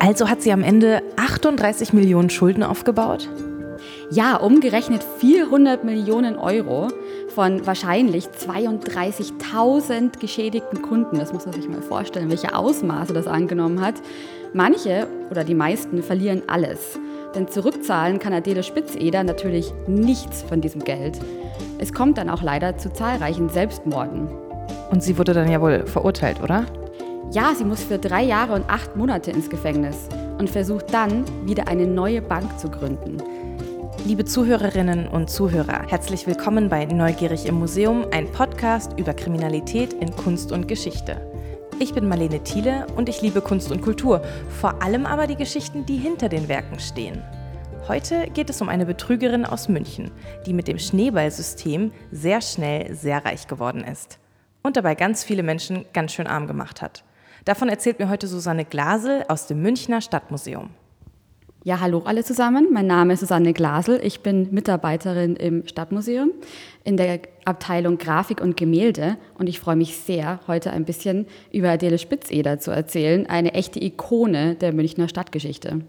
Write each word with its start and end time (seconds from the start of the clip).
Also 0.00 0.28
hat 0.28 0.42
sie 0.42 0.52
am 0.52 0.62
Ende 0.62 1.02
38 1.16 1.92
Millionen 1.92 2.30
Schulden 2.30 2.62
aufgebaut? 2.62 3.28
Ja, 4.10 4.36
umgerechnet 4.36 5.04
400 5.18 5.84
Millionen 5.84 6.36
Euro 6.36 6.88
von 7.34 7.66
wahrscheinlich 7.66 8.26
32.000 8.26 10.18
geschädigten 10.18 10.82
Kunden. 10.82 11.18
Das 11.18 11.32
muss 11.32 11.46
man 11.46 11.54
sich 11.54 11.68
mal 11.68 11.82
vorstellen, 11.82 12.30
welche 12.30 12.54
Ausmaße 12.54 13.12
das 13.12 13.26
angenommen 13.26 13.80
hat. 13.80 13.96
Manche 14.54 15.08
oder 15.30 15.44
die 15.44 15.54
meisten 15.54 16.02
verlieren 16.02 16.42
alles. 16.46 16.98
Denn 17.34 17.48
zurückzahlen 17.48 18.18
kann 18.18 18.32
Adele 18.32 18.62
Spitzeder 18.62 19.24
natürlich 19.24 19.72
nichts 19.86 20.42
von 20.42 20.60
diesem 20.60 20.82
Geld. 20.84 21.18
Es 21.78 21.92
kommt 21.92 22.18
dann 22.18 22.30
auch 22.30 22.42
leider 22.42 22.78
zu 22.78 22.92
zahlreichen 22.92 23.50
Selbstmorden. 23.50 24.28
Und 24.90 25.02
sie 25.02 25.18
wurde 25.18 25.34
dann 25.34 25.50
ja 25.50 25.60
wohl 25.60 25.86
verurteilt, 25.86 26.40
oder? 26.42 26.64
Ja, 27.30 27.54
sie 27.54 27.64
muss 27.64 27.84
für 27.84 27.98
drei 27.98 28.22
Jahre 28.22 28.54
und 28.54 28.70
acht 28.70 28.96
Monate 28.96 29.30
ins 29.30 29.50
Gefängnis 29.50 30.08
und 30.38 30.48
versucht 30.48 30.94
dann, 30.94 31.26
wieder 31.46 31.68
eine 31.68 31.86
neue 31.86 32.22
Bank 32.22 32.58
zu 32.58 32.70
gründen. 32.70 33.18
Liebe 34.06 34.24
Zuhörerinnen 34.24 35.06
und 35.06 35.28
Zuhörer, 35.28 35.82
herzlich 35.88 36.26
willkommen 36.26 36.70
bei 36.70 36.86
Neugierig 36.86 37.44
im 37.44 37.56
Museum, 37.56 38.06
ein 38.12 38.32
Podcast 38.32 38.98
über 38.98 39.12
Kriminalität 39.12 39.92
in 39.92 40.10
Kunst 40.16 40.52
und 40.52 40.68
Geschichte. 40.68 41.20
Ich 41.78 41.92
bin 41.92 42.08
Marlene 42.08 42.42
Thiele 42.42 42.86
und 42.96 43.10
ich 43.10 43.20
liebe 43.20 43.42
Kunst 43.42 43.70
und 43.70 43.82
Kultur, 43.82 44.22
vor 44.58 44.82
allem 44.82 45.04
aber 45.04 45.26
die 45.26 45.36
Geschichten, 45.36 45.84
die 45.84 45.98
hinter 45.98 46.30
den 46.30 46.48
Werken 46.48 46.80
stehen. 46.80 47.22
Heute 47.88 48.28
geht 48.32 48.48
es 48.48 48.62
um 48.62 48.70
eine 48.70 48.86
Betrügerin 48.86 49.44
aus 49.44 49.68
München, 49.68 50.12
die 50.46 50.54
mit 50.54 50.66
dem 50.66 50.78
Schneeballsystem 50.78 51.92
sehr 52.10 52.40
schnell 52.40 52.94
sehr 52.94 53.22
reich 53.22 53.46
geworden 53.46 53.84
ist 53.84 54.18
und 54.62 54.78
dabei 54.78 54.94
ganz 54.94 55.24
viele 55.24 55.42
Menschen 55.42 55.84
ganz 55.92 56.12
schön 56.12 56.26
arm 56.26 56.46
gemacht 56.46 56.80
hat. 56.80 57.04
Davon 57.44 57.68
erzählt 57.68 57.98
mir 57.98 58.08
heute 58.08 58.26
Susanne 58.26 58.64
Glasel 58.64 59.24
aus 59.28 59.46
dem 59.46 59.62
Münchner 59.62 60.00
Stadtmuseum. 60.00 60.70
Ja, 61.64 61.80
hallo 61.80 62.02
alle 62.04 62.24
zusammen. 62.24 62.68
Mein 62.72 62.86
Name 62.86 63.14
ist 63.14 63.20
Susanne 63.20 63.52
Glasel. 63.52 64.00
Ich 64.02 64.20
bin 64.20 64.48
Mitarbeiterin 64.52 65.36
im 65.36 65.66
Stadtmuseum 65.66 66.30
in 66.84 66.96
der 66.96 67.20
Abteilung 67.44 67.98
Grafik 67.98 68.40
und 68.40 68.56
Gemälde 68.56 69.16
und 69.38 69.48
ich 69.48 69.60
freue 69.60 69.76
mich 69.76 69.96
sehr, 69.96 70.40
heute 70.46 70.70
ein 70.70 70.84
bisschen 70.84 71.26
über 71.52 71.70
Adele 71.70 71.98
Spitzeder 71.98 72.58
zu 72.58 72.70
erzählen, 72.70 73.26
eine 73.26 73.54
echte 73.54 73.82
Ikone 73.82 74.54
der 74.54 74.72
Münchner 74.72 75.08
Stadtgeschichte. 75.08 75.80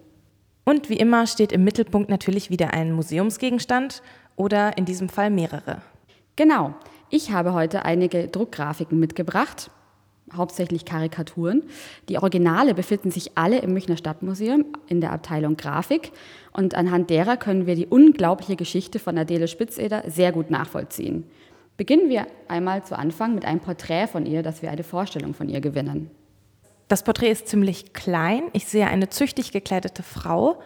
Und 0.65 0.89
wie 0.89 0.97
immer 0.97 1.27
steht 1.27 1.51
im 1.51 1.63
Mittelpunkt 1.63 2.09
natürlich 2.09 2.49
wieder 2.49 2.73
ein 2.73 2.91
Museumsgegenstand 2.91 4.01
oder 4.35 4.77
in 4.77 4.85
diesem 4.85 5.07
Fall 5.07 5.29
mehrere. 5.29 5.81
Genau. 6.35 6.73
Ich 7.11 7.31
habe 7.31 7.53
heute 7.53 7.85
einige 7.85 8.27
Druckgrafiken 8.27 8.99
mitgebracht 8.99 9.71
hauptsächlich 10.35 10.85
Karikaturen. 10.85 11.63
Die 12.07 12.17
Originale 12.17 12.73
befinden 12.73 13.11
sich 13.11 13.31
alle 13.35 13.59
im 13.59 13.73
Münchner 13.73 13.97
Stadtmuseum 13.97 14.65
in 14.87 15.01
der 15.01 15.11
Abteilung 15.11 15.57
Grafik 15.57 16.11
und 16.53 16.75
anhand 16.75 17.09
derer 17.09 17.37
können 17.37 17.65
wir 17.65 17.75
die 17.75 17.87
unglaubliche 17.87 18.55
Geschichte 18.55 18.99
von 18.99 19.17
Adele 19.17 19.47
Spitzeder 19.47 20.03
sehr 20.07 20.31
gut 20.31 20.49
nachvollziehen. 20.49 21.25
Beginnen 21.77 22.09
wir 22.09 22.27
einmal 22.47 22.83
zu 22.83 22.97
Anfang 22.97 23.35
mit 23.35 23.45
einem 23.45 23.61
Porträt 23.61 24.07
von 24.07 24.25
ihr, 24.25 24.43
dass 24.43 24.61
wir 24.61 24.69
eine 24.69 24.83
Vorstellung 24.83 25.33
von 25.33 25.47
ihr 25.47 25.61
gewinnen. 25.61 26.11
Das 26.89 27.03
Porträt 27.03 27.29
ist 27.29 27.47
ziemlich 27.47 27.93
klein. 27.93 28.43
Ich 28.51 28.65
sehe 28.65 28.87
eine 28.87 29.09
züchtig 29.09 29.51
gekleidete 29.51 30.03
Frau, 30.03 30.59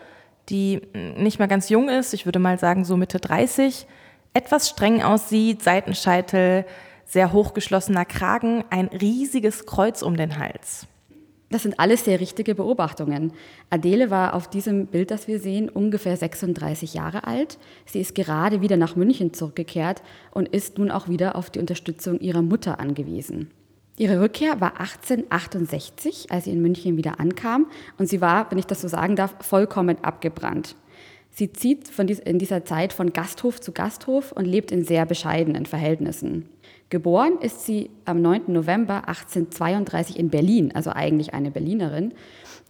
die 0.49 0.81
nicht 1.17 1.37
mehr 1.37 1.47
ganz 1.47 1.69
jung 1.69 1.89
ist, 1.89 2.13
ich 2.13 2.25
würde 2.25 2.39
mal 2.39 2.57
sagen 2.57 2.85
so 2.85 2.97
Mitte 2.97 3.19
30, 3.19 3.85
etwas 4.33 4.69
streng 4.69 5.03
aussieht, 5.03 5.61
Seitenscheitel, 5.61 6.65
sehr 7.05 7.33
hochgeschlossener 7.33 8.05
Kragen, 8.05 8.63
ein 8.69 8.87
riesiges 8.87 9.65
Kreuz 9.65 10.01
um 10.01 10.17
den 10.17 10.37
Hals. 10.37 10.87
Das 11.53 11.61
sind 11.61 11.79
alles 11.79 12.03
sehr 12.03 12.19
richtige 12.19 12.55
Beobachtungen. 12.55 13.31
Adele 13.69 14.09
war 14.09 14.33
auf 14.33 14.49
diesem 14.49 14.87
Bild, 14.87 15.11
das 15.11 15.27
wir 15.27 15.39
sehen, 15.39 15.69
ungefähr 15.69 16.17
36 16.17 16.95
Jahre 16.95 17.27
alt. 17.27 17.59
Sie 17.85 18.01
ist 18.01 18.15
gerade 18.15 18.61
wieder 18.61 18.75
nach 18.75 18.95
München 18.95 19.33
zurückgekehrt 19.33 20.01
und 20.31 20.47
ist 20.49 20.79
nun 20.79 20.89
auch 20.89 21.09
wieder 21.09 21.35
auf 21.35 21.51
die 21.51 21.59
Unterstützung 21.59 22.19
ihrer 22.19 22.41
Mutter 22.41 22.79
angewiesen. 22.79 23.51
Ihre 23.97 24.19
Rückkehr 24.19 24.59
war 24.61 24.79
1868, 24.79 26.31
als 26.31 26.45
sie 26.45 26.51
in 26.51 26.61
München 26.63 26.97
wieder 26.97 27.19
ankam, 27.19 27.67
und 27.99 28.09
sie 28.09 28.21
war, 28.21 28.49
wenn 28.49 28.57
ich 28.57 28.65
das 28.65 28.81
so 28.81 28.87
sagen 28.87 29.15
darf, 29.15 29.35
vollkommen 29.41 30.03
abgebrannt. 30.03 30.75
Sie 31.29 31.53
zieht 31.53 31.91
in 31.99 32.39
dieser 32.39 32.65
Zeit 32.65 32.93
von 32.93 33.13
Gasthof 33.13 33.61
zu 33.61 33.71
Gasthof 33.71 34.31
und 34.31 34.45
lebt 34.45 34.71
in 34.71 34.83
sehr 34.83 35.05
bescheidenen 35.05 35.67
Verhältnissen. 35.67 36.49
Geboren 36.93 37.39
ist 37.41 37.65
sie 37.65 37.89
am 38.05 38.21
9. 38.21 38.53
November 38.53 39.07
1832 39.07 40.19
in 40.19 40.29
Berlin, 40.29 40.71
also 40.75 40.91
eigentlich 40.91 41.33
eine 41.33 41.49
Berlinerin, 41.49 42.13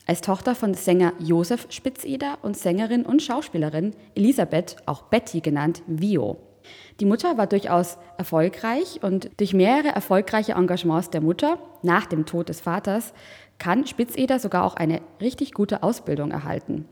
als 0.07 0.22
Tochter 0.22 0.56
von 0.56 0.75
Sänger 0.75 1.11
Josef 1.19 1.67
Spitzeder 1.69 2.38
und 2.41 2.56
Sängerin 2.56 3.06
und 3.06 3.22
Schauspielerin 3.22 3.94
Elisabeth, 4.16 4.78
auch 4.85 5.01
Betty 5.01 5.41
genannt, 5.41 5.84
Vio. 5.88 6.38
Die 7.01 7.06
Mutter 7.06 7.38
war 7.38 7.47
durchaus 7.47 7.97
erfolgreich 8.17 9.01
und 9.03 9.29
durch 9.41 9.53
mehrere 9.53 9.89
erfolgreiche 9.89 10.53
Engagements 10.53 11.09
der 11.09 11.19
Mutter 11.19 11.57
nach 11.81 12.05
dem 12.05 12.25
Tod 12.25 12.47
des 12.47 12.61
Vaters 12.61 13.13
kann 13.57 13.85
Spitzeder 13.85 14.40
sogar 14.40 14.63
auch 14.63 14.75
eine 14.75 15.01
richtig 15.19 15.51
gute 15.51 15.84
Ausbildung 15.84 16.31
erhalten. 16.31 16.85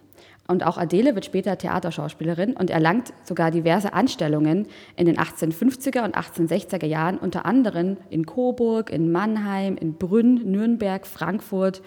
Und 0.51 0.65
auch 0.65 0.77
Adele 0.77 1.15
wird 1.15 1.23
später 1.23 1.57
Theaterschauspielerin 1.57 2.57
und 2.57 2.69
erlangt 2.69 3.13
sogar 3.23 3.51
diverse 3.51 3.93
Anstellungen 3.93 4.67
in 4.97 5.05
den 5.05 5.15
1850er 5.17 6.03
und 6.03 6.17
1860er 6.17 6.85
Jahren, 6.85 7.17
unter 7.17 7.45
anderem 7.45 7.95
in 8.09 8.25
Coburg, 8.25 8.89
in 8.89 9.13
Mannheim, 9.13 9.77
in 9.77 9.93
Brünn, 9.93 10.51
Nürnberg, 10.51 11.07
Frankfurt, 11.07 11.81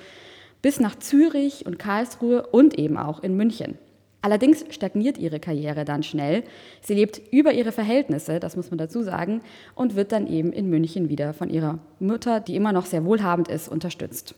bis 0.63 0.81
nach 0.81 0.99
Zürich 0.99 1.67
und 1.67 1.79
Karlsruhe 1.79 2.47
und 2.47 2.79
eben 2.79 2.97
auch 2.97 3.23
in 3.23 3.37
München. 3.37 3.77
Allerdings 4.23 4.65
stagniert 4.71 5.19
ihre 5.19 5.41
Karriere 5.41 5.85
dann 5.85 6.03
schnell. 6.03 6.43
Sie 6.81 6.95
lebt 6.95 7.21
über 7.31 7.53
ihre 7.53 7.71
Verhältnisse, 7.71 8.41
das 8.41 8.57
muss 8.57 8.71
man 8.71 8.79
dazu 8.79 9.03
sagen, 9.03 9.43
und 9.75 9.95
wird 9.95 10.11
dann 10.11 10.27
eben 10.27 10.55
in 10.55 10.71
München 10.71 11.11
wieder 11.11 11.35
von 11.35 11.51
ihrer 11.51 11.81
Mutter, 12.01 12.41
die 12.41 12.57
immer 12.57 12.73
noch 12.73 12.87
sehr 12.87 13.05
wohlhabend 13.05 13.49
ist, 13.49 13.69
unterstützt. 13.69 14.37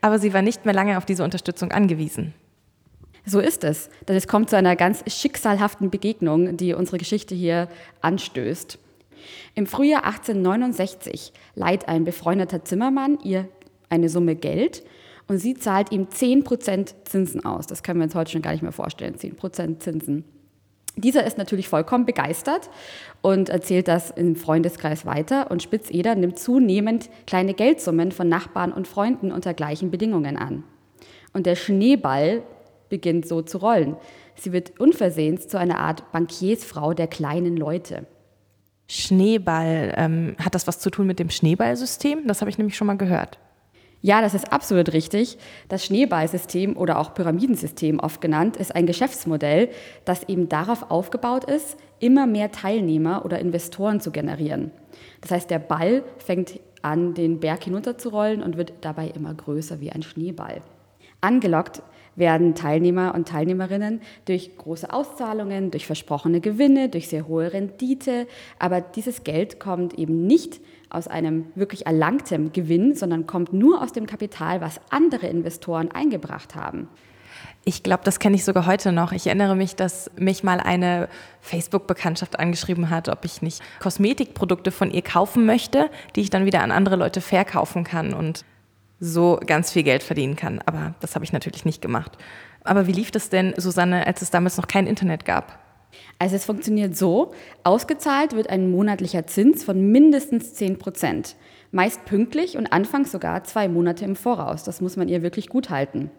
Aber 0.00 0.18
sie 0.18 0.34
war 0.34 0.42
nicht 0.42 0.64
mehr 0.64 0.74
lange 0.74 0.98
auf 0.98 1.06
diese 1.06 1.22
Unterstützung 1.22 1.70
angewiesen. 1.70 2.34
So 3.26 3.40
ist 3.40 3.64
es, 3.64 3.88
denn 4.06 4.16
es 4.16 4.28
kommt 4.28 4.50
zu 4.50 4.56
einer 4.56 4.76
ganz 4.76 5.02
schicksalhaften 5.06 5.90
Begegnung, 5.90 6.56
die 6.56 6.74
unsere 6.74 6.98
Geschichte 6.98 7.34
hier 7.34 7.68
anstößt. 8.02 8.78
Im 9.54 9.66
Frühjahr 9.66 10.04
1869 10.04 11.32
leiht 11.54 11.88
ein 11.88 12.04
befreundeter 12.04 12.64
Zimmermann 12.64 13.18
ihr 13.22 13.48
eine 13.88 14.10
Summe 14.10 14.36
Geld 14.36 14.82
und 15.26 15.38
sie 15.38 15.54
zahlt 15.54 15.90
ihm 15.90 16.08
10% 16.08 16.94
Zinsen 17.04 17.44
aus. 17.46 17.66
Das 17.66 17.82
können 17.82 18.00
wir 18.00 18.04
uns 18.04 18.14
heute 18.14 18.32
schon 18.32 18.42
gar 18.42 18.52
nicht 18.52 18.62
mehr 18.62 18.72
vorstellen, 18.72 19.14
10% 19.14 19.78
Zinsen. 19.78 20.24
Dieser 20.96 21.26
ist 21.26 21.38
natürlich 21.38 21.68
vollkommen 21.68 22.06
begeistert 22.06 22.70
und 23.20 23.48
erzählt 23.48 23.88
das 23.88 24.10
im 24.10 24.36
Freundeskreis 24.36 25.06
weiter 25.06 25.50
und 25.50 25.62
Spitzeder 25.62 26.14
nimmt 26.14 26.38
zunehmend 26.38 27.08
kleine 27.26 27.54
Geldsummen 27.54 28.12
von 28.12 28.28
Nachbarn 28.28 28.72
und 28.72 28.86
Freunden 28.86 29.32
unter 29.32 29.54
gleichen 29.54 29.90
Bedingungen 29.90 30.36
an. 30.36 30.62
Und 31.32 31.46
der 31.46 31.56
Schneeball 31.56 32.42
beginnt 32.94 33.26
so 33.26 33.42
zu 33.42 33.58
rollen. 33.58 33.96
Sie 34.36 34.52
wird 34.52 34.78
unversehens 34.78 35.48
zu 35.48 35.58
einer 35.58 35.80
Art 35.80 36.12
Bankiersfrau 36.12 36.94
der 36.94 37.08
kleinen 37.08 37.56
Leute. 37.56 38.06
Schneeball, 38.86 39.92
ähm, 39.96 40.36
hat 40.38 40.54
das 40.54 40.68
was 40.68 40.78
zu 40.78 40.90
tun 40.90 41.08
mit 41.08 41.18
dem 41.18 41.28
Schneeballsystem? 41.28 42.28
Das 42.28 42.40
habe 42.40 42.50
ich 42.50 42.58
nämlich 42.58 42.76
schon 42.76 42.86
mal 42.86 42.96
gehört. 42.96 43.40
Ja, 44.00 44.20
das 44.20 44.34
ist 44.34 44.52
absolut 44.52 44.92
richtig. 44.92 45.38
Das 45.68 45.84
Schneeballsystem 45.84 46.76
oder 46.76 47.00
auch 47.00 47.14
Pyramidensystem 47.14 47.98
oft 47.98 48.20
genannt, 48.20 48.56
ist 48.56 48.76
ein 48.76 48.86
Geschäftsmodell, 48.86 49.70
das 50.04 50.22
eben 50.28 50.48
darauf 50.48 50.88
aufgebaut 50.92 51.44
ist, 51.44 51.76
immer 51.98 52.28
mehr 52.28 52.52
Teilnehmer 52.52 53.24
oder 53.24 53.40
Investoren 53.40 53.98
zu 54.00 54.12
generieren. 54.12 54.70
Das 55.20 55.32
heißt, 55.32 55.50
der 55.50 55.58
Ball 55.58 56.04
fängt 56.18 56.60
an, 56.82 57.14
den 57.14 57.40
Berg 57.40 57.64
hinunterzurollen 57.64 58.40
und 58.42 58.56
wird 58.56 58.74
dabei 58.82 59.08
immer 59.08 59.34
größer 59.34 59.80
wie 59.80 59.90
ein 59.90 60.02
Schneeball. 60.02 60.60
Angelockt 61.24 61.82
werden 62.16 62.54
Teilnehmer 62.54 63.14
und 63.14 63.26
Teilnehmerinnen 63.26 64.00
durch 64.26 64.56
große 64.56 64.92
Auszahlungen, 64.92 65.70
durch 65.70 65.86
versprochene 65.86 66.40
Gewinne, 66.40 66.88
durch 66.88 67.08
sehr 67.08 67.26
hohe 67.26 67.52
Rendite. 67.52 68.26
Aber 68.58 68.80
dieses 68.80 69.24
Geld 69.24 69.58
kommt 69.58 69.94
eben 69.94 70.26
nicht 70.26 70.60
aus 70.90 71.08
einem 71.08 71.46
wirklich 71.54 71.86
erlangtem 71.86 72.52
Gewinn, 72.52 72.94
sondern 72.94 73.26
kommt 73.26 73.52
nur 73.52 73.82
aus 73.82 73.92
dem 73.92 74.06
Kapital, 74.06 74.60
was 74.60 74.80
andere 74.90 75.26
Investoren 75.26 75.90
eingebracht 75.90 76.54
haben. 76.54 76.88
Ich 77.64 77.82
glaube, 77.82 78.04
das 78.04 78.18
kenne 78.18 78.36
ich 78.36 78.44
sogar 78.44 78.66
heute 78.66 78.92
noch. 78.92 79.12
Ich 79.12 79.26
erinnere 79.26 79.56
mich, 79.56 79.74
dass 79.74 80.10
mich 80.16 80.44
mal 80.44 80.60
eine 80.60 81.08
Facebook-Bekanntschaft 81.40 82.38
angeschrieben 82.38 82.90
hat, 82.90 83.08
ob 83.08 83.24
ich 83.24 83.40
nicht 83.40 83.62
Kosmetikprodukte 83.80 84.70
von 84.70 84.90
ihr 84.90 85.02
kaufen 85.02 85.46
möchte, 85.46 85.88
die 86.14 86.20
ich 86.20 86.30
dann 86.30 86.44
wieder 86.44 86.62
an 86.62 86.70
andere 86.70 86.96
Leute 86.96 87.22
verkaufen 87.22 87.82
kann. 87.82 88.12
Und 88.12 88.44
so 89.00 89.38
ganz 89.46 89.72
viel 89.72 89.82
Geld 89.82 90.02
verdienen 90.02 90.36
kann. 90.36 90.60
Aber 90.66 90.94
das 91.00 91.14
habe 91.14 91.24
ich 91.24 91.32
natürlich 91.32 91.64
nicht 91.64 91.82
gemacht. 91.82 92.16
Aber 92.62 92.86
wie 92.86 92.92
lief 92.92 93.10
das 93.10 93.28
denn, 93.28 93.54
Susanne, 93.56 94.06
als 94.06 94.22
es 94.22 94.30
damals 94.30 94.56
noch 94.56 94.66
kein 94.66 94.86
Internet 94.86 95.24
gab? 95.24 95.58
Also 96.18 96.36
es 96.36 96.44
funktioniert 96.44 96.96
so, 96.96 97.32
ausgezahlt 97.62 98.34
wird 98.34 98.50
ein 98.50 98.70
monatlicher 98.70 99.26
Zins 99.26 99.64
von 99.64 99.90
mindestens 99.92 100.54
10 100.54 100.78
Prozent. 100.78 101.36
Meist 101.70 102.04
pünktlich 102.04 102.56
und 102.56 102.72
anfangs 102.72 103.12
sogar 103.12 103.44
zwei 103.44 103.68
Monate 103.68 104.04
im 104.04 104.16
Voraus. 104.16 104.64
Das 104.64 104.80
muss 104.80 104.96
man 104.96 105.08
ihr 105.08 105.22
wirklich 105.22 105.48
gut 105.48 105.70
halten. 105.70 106.10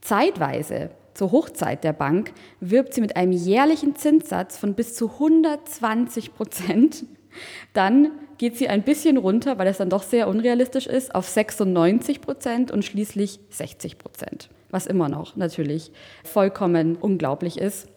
Zeitweise, 0.00 0.90
zur 1.14 1.30
Hochzeit 1.30 1.84
der 1.84 1.92
Bank, 1.92 2.32
wirbt 2.60 2.94
sie 2.94 3.00
mit 3.00 3.16
einem 3.16 3.32
jährlichen 3.32 3.96
Zinssatz 3.96 4.58
von 4.58 4.74
bis 4.74 4.94
zu 4.94 5.10
120 5.12 6.34
Prozent. 6.34 7.04
Dann 7.72 8.10
geht 8.38 8.56
sie 8.56 8.68
ein 8.68 8.82
bisschen 8.82 9.16
runter, 9.16 9.58
weil 9.58 9.66
es 9.66 9.78
dann 9.78 9.90
doch 9.90 10.02
sehr 10.02 10.28
unrealistisch 10.28 10.86
ist, 10.86 11.14
auf 11.14 11.28
96 11.28 12.20
Prozent 12.20 12.70
und 12.70 12.84
schließlich 12.84 13.40
60 13.50 13.98
Prozent, 13.98 14.48
was 14.70 14.86
immer 14.86 15.08
noch 15.08 15.36
natürlich 15.36 15.92
vollkommen 16.24 16.96
unglaublich 16.96 17.58
ist. 17.58 17.88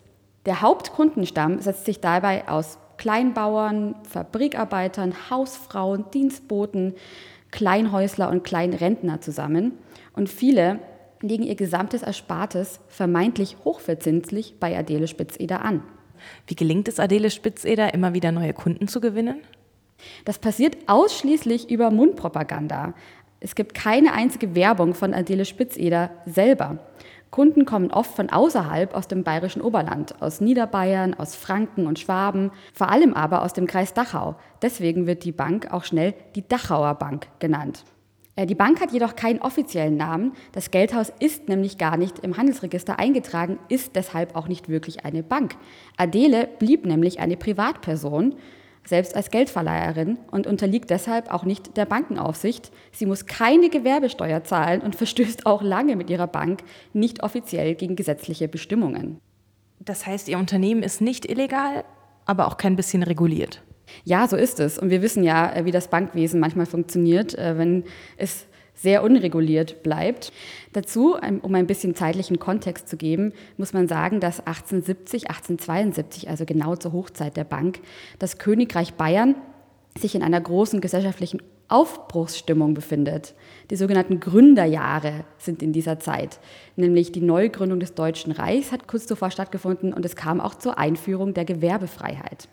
Der 0.46 0.62
Hauptkundenstamm 0.62 1.60
setzt 1.60 1.86
sich 1.86 2.00
dabei 2.00 2.48
aus 2.48 2.78
Kleinbauern, 2.98 3.96
Fabrikarbeitern, 4.10 5.30
Hausfrauen, 5.30 6.06
Dienstboten, 6.14 6.96
Kleinhäusler 7.52 8.30
und 8.30 8.44
Kleinrentner 8.44 9.22
zusammen. 9.22 9.74
Und 10.14 10.30
viele 10.30 10.80
legen 11.22 11.44
ihr 11.44 11.56
gesamtes 11.56 12.02
Erspartes 12.02 12.80
vermeintlich 12.88 13.58
hochverzinslich 13.64 14.60
bei 14.60 14.78
Adele 14.78 15.08
Spitzeder 15.08 15.64
an. 15.64 15.84
Wie 16.48 16.56
gelingt 16.56 16.88
es 16.88 17.00
Adele 17.00 17.30
Spitzeder, 17.30 17.94
immer 17.94 18.14
wieder 18.14 18.32
neue 18.32 18.54
Kunden 18.54 18.88
zu 18.88 19.02
gewinnen? 19.02 19.42
Das 20.26 20.40
passiert 20.40 20.78
ausschließlich 20.88 21.70
über 21.70 21.92
Mundpropaganda. 21.92 22.94
Es 23.40 23.56
gibt 23.56 23.74
keine 23.74 24.14
einzige 24.14 24.56
Werbung 24.56 24.94
von 24.94 25.14
Adele 25.14 25.46
Spitzeder 25.46 26.10
selber. 26.26 26.80
Kunden 27.30 27.66
kommen 27.66 27.92
oft 27.92 28.16
von 28.16 28.30
außerhalb 28.30 28.96
aus 28.96 29.08
dem 29.08 29.24
bayerischen 29.24 29.62
Oberland, 29.62 30.22
aus 30.22 30.40
Niederbayern, 30.40 31.14
aus 31.14 31.36
Franken 31.36 31.86
und 31.86 32.00
Schwaben, 32.00 32.52
vor 32.74 32.90
allem 32.90 33.14
aber 33.14 33.44
aus 33.44 33.54
dem 33.54 33.68
Kreis 33.68 33.94
Dachau. 33.94 34.36
Deswegen 34.62 35.08
wird 35.08 35.24
die 35.24 35.34
Bank 35.34 35.72
auch 35.72 35.84
schnell 35.84 36.14
die 36.36 36.48
Dachauer 36.48 36.96
Bank 36.96 37.28
genannt. 37.40 37.84
Äh, 38.38 38.46
die 38.46 38.56
Bank 38.56 38.80
hat 38.80 38.94
jedoch 38.94 39.18
keinen 39.18 39.42
offiziellen 39.42 39.98
Namen. 39.98 40.32
Das 40.54 40.72
Geldhaus 40.72 41.12
ist 41.20 41.50
nämlich 41.50 41.78
gar 41.78 41.98
nicht 41.98 42.20
im 42.20 42.38
Handelsregister 42.38 42.98
eingetragen, 42.98 43.60
ist 43.68 43.98
deshalb 43.98 44.38
auch 44.38 44.48
nicht 44.48 44.70
wirklich 44.70 45.04
eine 45.04 45.24
Bank. 45.24 45.56
Adele 45.98 46.48
blieb 46.60 46.86
nämlich 46.86 47.20
eine 47.20 47.36
Privatperson 47.36 48.36
selbst 48.86 49.18
als 49.18 49.32
Geldverleiherin 49.32 50.18
und 50.32 50.48
unterliegt 50.48 50.90
deshalb 50.90 51.30
auch 51.34 51.44
nicht 51.44 51.76
der 51.76 51.86
Bankenaufsicht. 51.86 52.72
Sie 52.94 53.06
muss 53.06 53.26
keine 53.26 53.70
Gewerbesteuer 53.70 54.46
zahlen 54.46 54.80
und 54.80 54.96
verstößt 54.96 55.46
auch 55.46 55.62
lange 55.62 55.98
mit 55.98 56.10
ihrer 56.10 56.28
Bank 56.28 56.64
nicht 56.94 57.22
offiziell 57.22 57.76
gegen 57.76 57.98
gesetzliche 57.98 58.48
Bestimmungen. 58.48 59.20
Das 59.80 60.06
heißt, 60.06 60.30
ihr 60.30 60.38
Unternehmen 60.38 60.84
ist 60.84 61.02
nicht 61.02 61.30
illegal, 61.30 61.84
aber 62.26 62.48
auch 62.48 62.58
kein 62.58 62.76
bisschen 62.76 63.04
reguliert. 63.04 63.62
Ja, 64.04 64.28
so 64.28 64.36
ist 64.36 64.60
es. 64.60 64.78
Und 64.78 64.90
wir 64.90 65.02
wissen 65.02 65.24
ja, 65.24 65.54
äh, 65.54 65.66
wie 65.66 65.72
das 65.72 65.88
Bankwesen 65.90 66.40
manchmal 66.40 66.66
funktioniert, 66.66 67.38
äh, 67.38 67.58
wenn 67.58 67.84
es 68.18 68.46
sehr 68.78 69.04
unreguliert 69.04 69.84
bleibt. 69.84 70.32
Dazu, 70.74 71.16
um 71.42 71.56
ein 71.56 71.68
bisschen 71.68 71.96
zeitlichen 71.96 72.40
Kontext 72.40 72.88
zu 72.88 72.96
geben, 72.96 73.34
muss 73.58 73.74
man 73.74 73.88
sagen, 73.88 74.20
dass 74.20 74.40
1870, 74.40 75.30
1872, 75.30 76.30
also 76.30 76.46
genau 76.46 76.76
zur 76.76 76.94
Hochzeit 76.94 77.38
der 77.38 77.44
Bank, 77.44 77.80
das 78.20 78.38
Königreich 78.38 78.94
Bayern 78.94 79.36
sich 79.98 80.14
in 80.14 80.22
einer 80.22 80.40
großen 80.40 80.80
gesellschaftlichen 80.80 81.42
Aufbruchsstimmung 81.70 82.76
befindet. 82.76 83.34
Die 83.72 83.76
sogenannten 83.76 84.20
Gründerjahre 84.20 85.26
sind 85.38 85.62
in 85.62 85.74
dieser 85.74 86.00
Zeit, 86.00 86.40
nämlich 86.76 87.12
die 87.12 87.22
Neugründung 87.22 87.80
des 87.80 87.94
Deutschen 87.94 88.32
Reichs 88.32 88.72
hat 88.72 88.88
kurz 88.88 89.06
zuvor 89.06 89.32
stattgefunden 89.32 89.92
und 89.92 90.06
es 90.06 90.16
kam 90.16 90.40
auch 90.40 90.56
zur 90.56 90.78
Einführung 90.78 91.34
der 91.34 91.46
Gewerbefreiheit. 91.46 92.48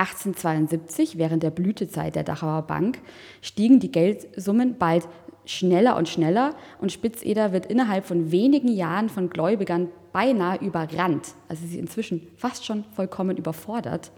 1872, 0.00 1.18
während 1.18 1.42
der 1.42 1.50
Blütezeit 1.50 2.16
der 2.16 2.24
Dachauer 2.24 2.62
Bank, 2.62 2.98
stiegen 3.42 3.80
die 3.80 3.92
Geldsummen 3.92 4.78
bald 4.78 5.06
schneller 5.44 5.96
und 5.96 6.08
schneller 6.08 6.54
und 6.80 6.90
Spitzeder 6.90 7.52
wird 7.52 7.66
innerhalb 7.66 8.06
von 8.06 8.30
wenigen 8.30 8.68
Jahren 8.68 9.08
von 9.08 9.28
Gläubigern 9.28 9.88
beinahe 10.12 10.58
überrannt. 10.58 11.34
Also 11.48 11.66
sie 11.66 11.74
ist 11.74 11.80
inzwischen 11.80 12.28
fast 12.36 12.64
schon 12.64 12.84
vollkommen 12.94 13.36
überfordert. 13.36 14.10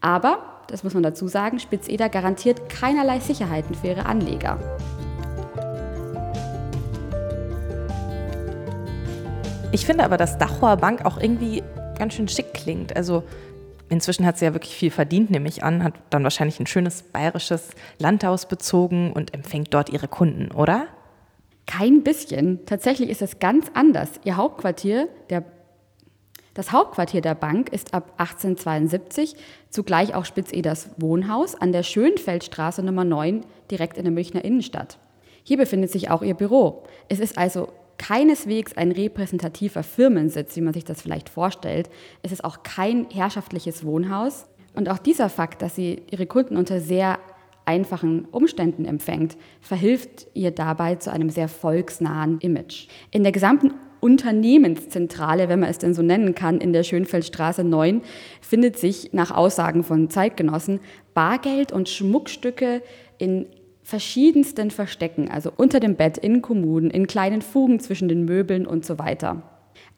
Aber, 0.00 0.62
das 0.68 0.84
muss 0.84 0.94
man 0.94 1.02
dazu 1.02 1.26
sagen, 1.26 1.58
Spitzeder 1.58 2.08
garantiert 2.08 2.68
keinerlei 2.68 3.18
Sicherheiten 3.18 3.74
für 3.74 3.88
ihre 3.88 4.06
Anleger. 4.06 4.58
Ich 9.72 9.84
finde 9.84 10.04
aber, 10.04 10.16
dass 10.16 10.38
Dachauer 10.38 10.76
Bank 10.76 11.04
auch 11.04 11.18
irgendwie 11.20 11.62
ganz 11.98 12.14
schön 12.14 12.28
schick 12.28 12.54
klingt. 12.54 12.94
Also 12.94 13.24
Inzwischen 13.94 14.26
hat 14.26 14.38
sie 14.38 14.44
ja 14.44 14.52
wirklich 14.52 14.74
viel 14.74 14.90
verdient, 14.90 15.30
nehme 15.30 15.48
ich 15.48 15.62
an, 15.62 15.84
hat 15.84 15.94
dann 16.10 16.24
wahrscheinlich 16.24 16.58
ein 16.58 16.66
schönes 16.66 17.04
bayerisches 17.04 17.70
Landhaus 18.00 18.48
bezogen 18.48 19.12
und 19.12 19.32
empfängt 19.32 19.72
dort 19.72 19.88
ihre 19.88 20.08
Kunden, 20.08 20.50
oder? 20.50 20.88
Kein 21.68 22.02
bisschen. 22.02 22.66
Tatsächlich 22.66 23.08
ist 23.08 23.22
es 23.22 23.38
ganz 23.38 23.70
anders. 23.72 24.10
Ihr 24.24 24.36
Hauptquartier, 24.36 25.08
der, 25.30 25.44
das 26.54 26.72
Hauptquartier 26.72 27.20
der 27.20 27.36
Bank 27.36 27.68
ist 27.68 27.94
ab 27.94 28.14
1872 28.18 29.36
zugleich 29.70 30.12
auch 30.16 30.24
Spitzeders 30.24 30.90
Wohnhaus 30.96 31.54
an 31.54 31.70
der 31.70 31.84
Schönfeldstraße 31.84 32.82
Nummer 32.82 33.04
9 33.04 33.46
direkt 33.70 33.96
in 33.96 34.02
der 34.02 34.12
Münchner 34.12 34.44
Innenstadt. 34.44 34.98
Hier 35.44 35.56
befindet 35.56 35.92
sich 35.92 36.10
auch 36.10 36.22
ihr 36.22 36.34
Büro. 36.34 36.82
Es 37.08 37.20
ist 37.20 37.38
also 37.38 37.68
keineswegs 37.98 38.76
ein 38.76 38.92
repräsentativer 38.92 39.82
Firmensitz, 39.82 40.56
wie 40.56 40.60
man 40.60 40.74
sich 40.74 40.84
das 40.84 41.02
vielleicht 41.02 41.28
vorstellt. 41.28 41.90
Es 42.22 42.32
ist 42.32 42.44
auch 42.44 42.62
kein 42.62 43.08
herrschaftliches 43.10 43.84
Wohnhaus. 43.84 44.46
Und 44.74 44.88
auch 44.88 44.98
dieser 44.98 45.28
Fakt, 45.28 45.62
dass 45.62 45.76
sie 45.76 46.02
ihre 46.10 46.26
Kunden 46.26 46.56
unter 46.56 46.80
sehr 46.80 47.18
einfachen 47.64 48.26
Umständen 48.26 48.84
empfängt, 48.84 49.36
verhilft 49.60 50.26
ihr 50.34 50.50
dabei 50.50 50.96
zu 50.96 51.10
einem 51.10 51.30
sehr 51.30 51.48
volksnahen 51.48 52.38
Image. 52.40 52.88
In 53.10 53.22
der 53.22 53.32
gesamten 53.32 53.72
Unternehmenszentrale, 54.00 55.48
wenn 55.48 55.60
man 55.60 55.70
es 55.70 55.78
denn 55.78 55.94
so 55.94 56.02
nennen 56.02 56.34
kann, 56.34 56.58
in 56.58 56.74
der 56.74 56.82
Schönfeldstraße 56.82 57.64
9 57.64 58.02
findet 58.42 58.76
sich 58.78 59.14
nach 59.14 59.30
Aussagen 59.30 59.82
von 59.82 60.10
Zeitgenossen 60.10 60.80
Bargeld 61.14 61.72
und 61.72 61.88
Schmuckstücke 61.88 62.82
in 63.16 63.46
verschiedensten 63.84 64.70
Verstecken, 64.70 65.30
also 65.30 65.52
unter 65.56 65.78
dem 65.78 65.94
Bett, 65.94 66.18
in 66.18 66.42
Kommunen, 66.42 66.90
in 66.90 67.06
kleinen 67.06 67.42
Fugen 67.42 67.78
zwischen 67.78 68.08
den 68.08 68.24
Möbeln 68.24 68.66
und 68.66 68.84
so 68.84 68.98
weiter. 68.98 69.42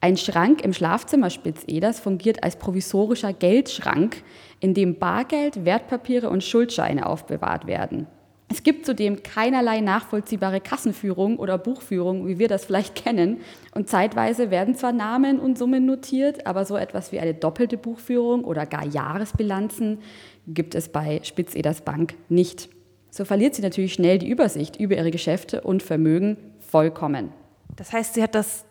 Ein 0.01 0.17
Schrank 0.17 0.63
im 0.63 0.73
Schlafzimmer 0.73 1.29
Spitzeders 1.29 1.99
fungiert 1.99 2.43
als 2.43 2.57
provisorischer 2.57 3.33
Geldschrank, 3.33 4.23
in 4.59 4.73
dem 4.73 4.99
Bargeld, 4.99 5.65
Wertpapiere 5.65 6.29
und 6.29 6.43
Schuldscheine 6.43 7.05
aufbewahrt 7.05 7.65
werden. 7.65 8.07
Es 8.49 8.63
gibt 8.63 8.85
zudem 8.85 9.23
keinerlei 9.23 9.81
nachvollziehbare 9.81 10.61
Kassenführung 10.61 11.37
oder 11.37 11.57
Buchführung, 11.57 12.27
wie 12.27 12.39
wir 12.39 12.47
das 12.47 12.65
vielleicht 12.65 12.95
kennen. 12.95 13.39
Und 13.73 13.89
zeitweise 13.89 14.51
werden 14.51 14.75
zwar 14.75 14.93
Namen 14.93 15.39
und 15.39 15.57
Summen 15.57 15.85
notiert, 15.85 16.45
aber 16.45 16.63
so 16.63 16.77
etwas 16.77 17.11
wie 17.11 17.19
eine 17.19 17.33
doppelte 17.33 17.77
Buchführung 17.77 18.45
oder 18.45 18.65
gar 18.65 18.85
Jahresbilanzen 18.85 19.99
gibt 20.47 20.75
es 20.75 20.89
bei 20.89 21.19
Spitzeders 21.23 21.81
Bank 21.81 22.15
nicht. 22.29 22.69
So 23.17 23.25
verliert 23.25 23.55
sie 23.55 23.63
natürlich 23.63 23.93
schnell 23.93 24.19
die 24.19 24.29
Übersicht 24.29 24.79
über 24.79 24.95
ihre 24.95 25.09
Geschäfte 25.09 25.61
und 25.61 25.81
Vermögen 25.81 26.37
vollkommen. 26.59 27.33
Das 27.75 27.91
heißt, 27.91 28.13
sie 28.13 28.21
hat 28.21 28.35
das 28.35 28.65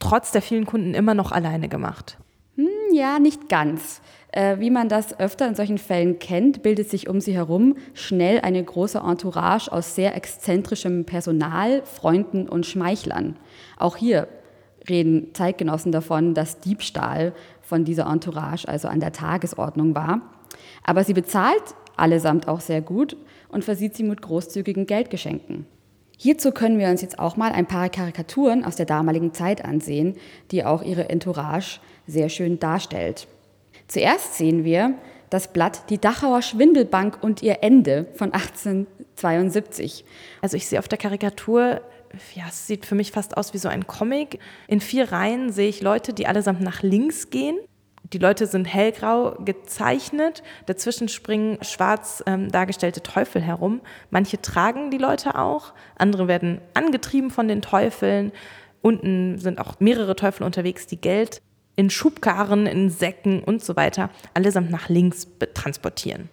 trotz 0.00 0.32
der 0.32 0.42
vielen 0.42 0.66
Kunden 0.66 0.92
immer 0.92 1.14
noch 1.14 1.30
alleine 1.30 1.68
gemacht? 1.68 2.18
Hm, 2.56 2.66
ja, 2.92 3.20
nicht 3.20 3.48
ganz. 3.48 4.00
Äh, 4.32 4.58
wie 4.58 4.70
man 4.70 4.88
das 4.88 5.20
öfter 5.20 5.46
in 5.46 5.54
solchen 5.54 5.78
Fällen 5.78 6.18
kennt, 6.18 6.64
bildet 6.64 6.90
sich 6.90 7.08
um 7.08 7.20
sie 7.20 7.32
herum 7.32 7.76
schnell 7.94 8.40
eine 8.40 8.64
große 8.64 8.98
Entourage 8.98 9.70
aus 9.70 9.94
sehr 9.94 10.16
exzentrischem 10.16 11.04
Personal, 11.04 11.82
Freunden 11.84 12.48
und 12.48 12.66
Schmeichlern. 12.66 13.36
Auch 13.78 13.96
hier 13.96 14.26
reden 14.88 15.32
Zeitgenossen 15.32 15.92
davon, 15.92 16.34
dass 16.34 16.58
Diebstahl 16.58 17.34
von 17.60 17.84
dieser 17.84 18.06
Entourage 18.06 18.66
also 18.66 18.88
an 18.88 18.98
der 18.98 19.12
Tagesordnung 19.12 19.94
war. 19.94 20.22
Aber 20.82 21.04
sie 21.04 21.14
bezahlt 21.14 21.62
allesamt 22.02 22.48
auch 22.48 22.60
sehr 22.60 22.82
gut 22.82 23.16
und 23.48 23.64
versieht 23.64 23.96
sie 23.96 24.02
mit 24.02 24.20
großzügigen 24.20 24.86
Geldgeschenken. 24.86 25.66
Hierzu 26.18 26.52
können 26.52 26.78
wir 26.78 26.88
uns 26.88 27.02
jetzt 27.02 27.18
auch 27.18 27.36
mal 27.36 27.52
ein 27.52 27.66
paar 27.66 27.88
Karikaturen 27.88 28.64
aus 28.64 28.76
der 28.76 28.86
damaligen 28.86 29.32
Zeit 29.34 29.64
ansehen, 29.64 30.16
die 30.50 30.64
auch 30.64 30.82
ihre 30.82 31.08
Entourage 31.08 31.80
sehr 32.06 32.28
schön 32.28 32.58
darstellt. 32.58 33.26
Zuerst 33.88 34.34
sehen 34.34 34.64
wir 34.64 34.94
das 35.30 35.52
Blatt 35.52 35.90
Die 35.90 35.98
Dachauer 35.98 36.42
Schwindelbank 36.42 37.22
und 37.22 37.42
ihr 37.42 37.62
Ende 37.62 38.06
von 38.14 38.32
1872. 38.32 40.04
Also 40.42 40.56
ich 40.56 40.66
sehe 40.66 40.78
auf 40.78 40.88
der 40.88 40.98
Karikatur, 40.98 41.80
ja, 42.34 42.44
es 42.48 42.66
sieht 42.66 42.84
für 42.84 42.94
mich 42.94 43.12
fast 43.12 43.36
aus 43.36 43.54
wie 43.54 43.58
so 43.58 43.68
ein 43.68 43.86
Comic. 43.86 44.38
In 44.68 44.80
vier 44.80 45.10
Reihen 45.10 45.50
sehe 45.50 45.68
ich 45.68 45.80
Leute, 45.80 46.12
die 46.12 46.26
allesamt 46.26 46.60
nach 46.60 46.82
links 46.82 47.30
gehen 47.30 47.56
die 48.12 48.18
Leute 48.18 48.46
sind 48.46 48.66
hellgrau 48.66 49.36
gezeichnet, 49.44 50.42
dazwischen 50.66 51.08
springen 51.08 51.58
schwarz 51.62 52.22
ähm, 52.26 52.50
dargestellte 52.50 53.02
Teufel 53.02 53.40
herum. 53.40 53.80
Manche 54.10 54.40
tragen 54.40 54.90
die 54.90 54.98
Leute 54.98 55.38
auch, 55.38 55.72
andere 55.96 56.28
werden 56.28 56.60
angetrieben 56.74 57.30
von 57.30 57.48
den 57.48 57.62
Teufeln. 57.62 58.32
Unten 58.82 59.38
sind 59.38 59.58
auch 59.58 59.80
mehrere 59.80 60.16
Teufel 60.16 60.44
unterwegs, 60.44 60.86
die 60.86 61.00
Geld 61.00 61.40
in 61.76 61.88
Schubkarren, 61.88 62.66
in 62.66 62.90
Säcken 62.90 63.42
und 63.42 63.64
so 63.64 63.76
weiter 63.76 64.10
allesamt 64.34 64.70
nach 64.70 64.88
links 64.88 65.26
transportieren. 65.54 66.28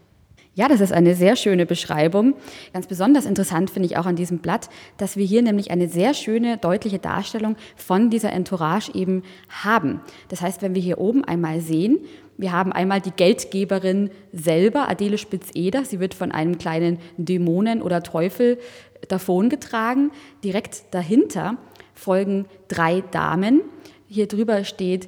Ja, 0.59 0.67
das 0.67 0.81
ist 0.81 0.91
eine 0.91 1.15
sehr 1.15 1.37
schöne 1.37 1.65
Beschreibung. 1.65 2.33
Ganz 2.73 2.85
besonders 2.85 3.25
interessant 3.25 3.69
finde 3.69 3.85
ich 3.85 3.95
auch 3.95 4.05
an 4.05 4.17
diesem 4.17 4.39
Blatt, 4.39 4.67
dass 4.97 5.15
wir 5.15 5.25
hier 5.25 5.41
nämlich 5.41 5.71
eine 5.71 5.87
sehr 5.87 6.13
schöne, 6.13 6.57
deutliche 6.57 6.99
Darstellung 6.99 7.55
von 7.77 8.09
dieser 8.09 8.33
Entourage 8.33 8.93
eben 8.93 9.23
haben. 9.47 10.01
Das 10.27 10.41
heißt, 10.41 10.61
wenn 10.61 10.75
wir 10.75 10.81
hier 10.81 10.97
oben 10.97 11.23
einmal 11.23 11.61
sehen, 11.61 11.99
wir 12.37 12.51
haben 12.51 12.73
einmal 12.73 12.99
die 12.99 13.11
Geldgeberin 13.11 14.09
selber, 14.33 14.89
Adele 14.89 15.17
Spitz-Eder. 15.17 15.85
Sie 15.85 16.01
wird 16.01 16.13
von 16.13 16.33
einem 16.33 16.57
kleinen 16.57 16.97
Dämonen 17.15 17.81
oder 17.81 18.03
Teufel 18.03 18.57
davongetragen. 19.07 20.11
Direkt 20.43 20.93
dahinter 20.93 21.55
folgen 21.93 22.47
drei 22.67 22.99
Damen. 23.11 23.61
Hier 24.07 24.27
drüber 24.27 24.65
steht 24.65 25.07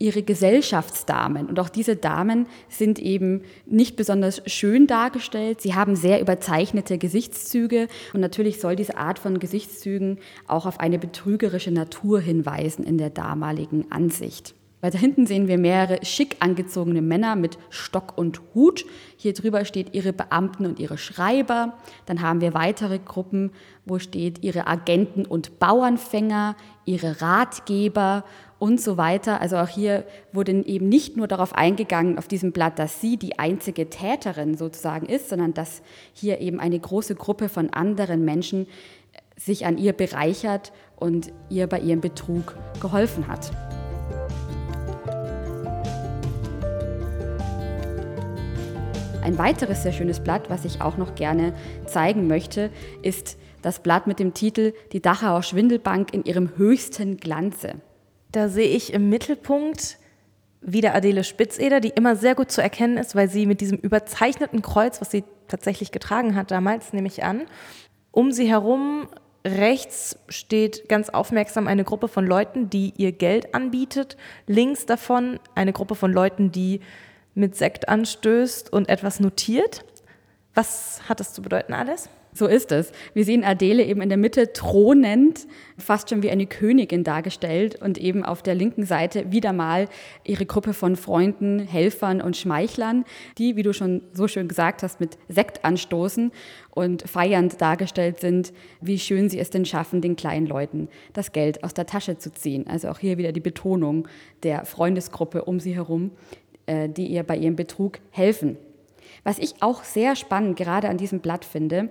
ihre 0.00 0.22
Gesellschaftsdamen. 0.22 1.46
Und 1.46 1.60
auch 1.60 1.68
diese 1.68 1.94
Damen 1.94 2.46
sind 2.68 2.98
eben 2.98 3.42
nicht 3.66 3.94
besonders 3.94 4.42
schön 4.46 4.88
dargestellt. 4.88 5.60
Sie 5.60 5.74
haben 5.74 5.94
sehr 5.94 6.20
überzeichnete 6.20 6.98
Gesichtszüge. 6.98 7.86
Und 8.14 8.20
natürlich 8.20 8.60
soll 8.60 8.74
diese 8.74 8.96
Art 8.96 9.20
von 9.20 9.38
Gesichtszügen 9.38 10.18
auch 10.48 10.66
auf 10.66 10.80
eine 10.80 10.98
betrügerische 10.98 11.70
Natur 11.70 12.18
hinweisen 12.20 12.82
in 12.82 12.98
der 12.98 13.10
damaligen 13.10 13.92
Ansicht. 13.92 14.54
Weiter 14.82 14.98
hinten 14.98 15.26
sehen 15.26 15.46
wir 15.46 15.58
mehrere 15.58 16.02
schick 16.06 16.36
angezogene 16.40 17.02
Männer 17.02 17.36
mit 17.36 17.58
Stock 17.68 18.16
und 18.16 18.40
Hut. 18.54 18.86
Hier 19.18 19.34
drüber 19.34 19.66
steht 19.66 19.94
ihre 19.94 20.14
Beamten 20.14 20.64
und 20.64 20.78
ihre 20.78 20.96
Schreiber. 20.96 21.74
Dann 22.06 22.22
haben 22.22 22.40
wir 22.40 22.54
weitere 22.54 22.98
Gruppen, 22.98 23.52
wo 23.84 23.98
steht 23.98 24.42
ihre 24.42 24.66
Agenten 24.66 25.26
und 25.26 25.58
Bauernfänger, 25.58 26.56
ihre 26.86 27.20
Ratgeber 27.20 28.24
und 28.60 28.80
so 28.80 28.96
weiter. 28.96 29.40
Also 29.40 29.56
auch 29.56 29.68
hier 29.68 30.04
wurde 30.32 30.52
eben 30.52 30.88
nicht 30.88 31.16
nur 31.16 31.26
darauf 31.26 31.54
eingegangen 31.54 32.18
auf 32.18 32.28
diesem 32.28 32.52
Blatt, 32.52 32.78
dass 32.78 33.00
sie 33.00 33.16
die 33.16 33.38
einzige 33.40 33.90
Täterin 33.90 34.56
sozusagen 34.56 35.06
ist, 35.06 35.30
sondern 35.30 35.54
dass 35.54 35.82
hier 36.12 36.40
eben 36.40 36.60
eine 36.60 36.78
große 36.78 37.16
Gruppe 37.16 37.48
von 37.48 37.70
anderen 37.70 38.24
Menschen 38.24 38.68
sich 39.36 39.64
an 39.64 39.78
ihr 39.78 39.94
bereichert 39.94 40.72
und 40.96 41.32
ihr 41.48 41.66
bei 41.66 41.80
ihrem 41.80 42.02
Betrug 42.02 42.54
geholfen 42.80 43.26
hat. 43.26 43.50
Ein 49.22 49.38
weiteres 49.38 49.82
sehr 49.82 49.92
schönes 49.92 50.20
Blatt, 50.20 50.50
was 50.50 50.66
ich 50.66 50.82
auch 50.82 50.98
noch 50.98 51.14
gerne 51.14 51.54
zeigen 51.86 52.26
möchte, 52.26 52.70
ist 53.02 53.38
das 53.62 53.82
Blatt 53.82 54.06
mit 54.06 54.18
dem 54.18 54.34
Titel 54.34 54.74
Die 54.92 55.00
Dachauer 55.00 55.42
Schwindelbank 55.42 56.12
in 56.12 56.24
ihrem 56.24 56.56
höchsten 56.56 57.16
Glanze. 57.16 57.76
Da 58.32 58.48
sehe 58.48 58.68
ich 58.68 58.92
im 58.92 59.08
Mittelpunkt 59.08 59.98
wieder 60.60 60.94
Adele 60.94 61.24
Spitzeder, 61.24 61.80
die 61.80 61.88
immer 61.88 62.16
sehr 62.16 62.34
gut 62.34 62.50
zu 62.50 62.62
erkennen 62.62 62.98
ist, 62.98 63.14
weil 63.14 63.28
sie 63.28 63.46
mit 63.46 63.60
diesem 63.60 63.78
überzeichneten 63.78 64.62
Kreuz, 64.62 65.00
was 65.00 65.10
sie 65.10 65.24
tatsächlich 65.48 65.90
getragen 65.90 66.36
hat 66.36 66.50
damals, 66.50 66.92
nehme 66.92 67.08
ich 67.08 67.24
an, 67.24 67.46
um 68.12 68.30
sie 68.30 68.48
herum 68.48 69.08
rechts 69.46 70.18
steht 70.28 70.88
ganz 70.88 71.08
aufmerksam 71.08 71.66
eine 71.66 71.84
Gruppe 71.84 72.08
von 72.08 72.26
Leuten, 72.26 72.68
die 72.68 72.92
ihr 72.96 73.12
Geld 73.12 73.54
anbietet. 73.54 74.16
Links 74.46 74.84
davon 74.84 75.40
eine 75.54 75.72
Gruppe 75.72 75.94
von 75.94 76.12
Leuten, 76.12 76.52
die 76.52 76.80
mit 77.34 77.56
Sekt 77.56 77.88
anstößt 77.88 78.72
und 78.72 78.88
etwas 78.88 79.18
notiert. 79.18 79.84
Was 80.54 81.08
hat 81.08 81.20
das 81.20 81.32
zu 81.32 81.42
bedeuten 81.42 81.72
alles? 81.72 82.10
So 82.40 82.46
ist 82.46 82.72
es. 82.72 82.90
Wir 83.12 83.26
sehen 83.26 83.44
Adele 83.44 83.84
eben 83.84 84.00
in 84.00 84.08
der 84.08 84.16
Mitte 84.16 84.54
thronend, 84.54 85.46
fast 85.76 86.08
schon 86.08 86.22
wie 86.22 86.30
eine 86.30 86.46
Königin 86.46 87.04
dargestellt 87.04 87.82
und 87.82 87.98
eben 87.98 88.24
auf 88.24 88.42
der 88.42 88.54
linken 88.54 88.86
Seite 88.86 89.30
wieder 89.30 89.52
mal 89.52 89.88
ihre 90.24 90.46
Gruppe 90.46 90.72
von 90.72 90.96
Freunden, 90.96 91.58
Helfern 91.58 92.22
und 92.22 92.38
Schmeichlern, 92.38 93.04
die, 93.36 93.56
wie 93.56 93.62
du 93.62 93.74
schon 93.74 94.00
so 94.14 94.26
schön 94.26 94.48
gesagt 94.48 94.82
hast, 94.82 95.00
mit 95.00 95.18
Sekt 95.28 95.66
anstoßen 95.66 96.32
und 96.70 97.02
feiernd 97.02 97.60
dargestellt 97.60 98.20
sind, 98.20 98.54
wie 98.80 98.98
schön 98.98 99.28
sie 99.28 99.38
es 99.38 99.50
denn 99.50 99.66
schaffen, 99.66 100.00
den 100.00 100.16
kleinen 100.16 100.46
Leuten 100.46 100.88
das 101.12 101.32
Geld 101.32 101.62
aus 101.62 101.74
der 101.74 101.84
Tasche 101.84 102.16
zu 102.16 102.32
ziehen. 102.32 102.66
Also 102.66 102.88
auch 102.88 103.00
hier 103.00 103.18
wieder 103.18 103.32
die 103.32 103.40
Betonung 103.40 104.08
der 104.44 104.64
Freundesgruppe 104.64 105.44
um 105.44 105.60
sie 105.60 105.74
herum, 105.74 106.12
äh, 106.64 106.88
die 106.88 107.08
ihr 107.08 107.22
bei 107.22 107.36
ihrem 107.36 107.56
Betrug 107.56 107.98
helfen. 108.10 108.56
Was 109.24 109.38
ich 109.38 109.56
auch 109.60 109.84
sehr 109.84 110.16
spannend 110.16 110.56
gerade 110.56 110.88
an 110.88 110.96
diesem 110.96 111.20
Blatt 111.20 111.44
finde, 111.44 111.90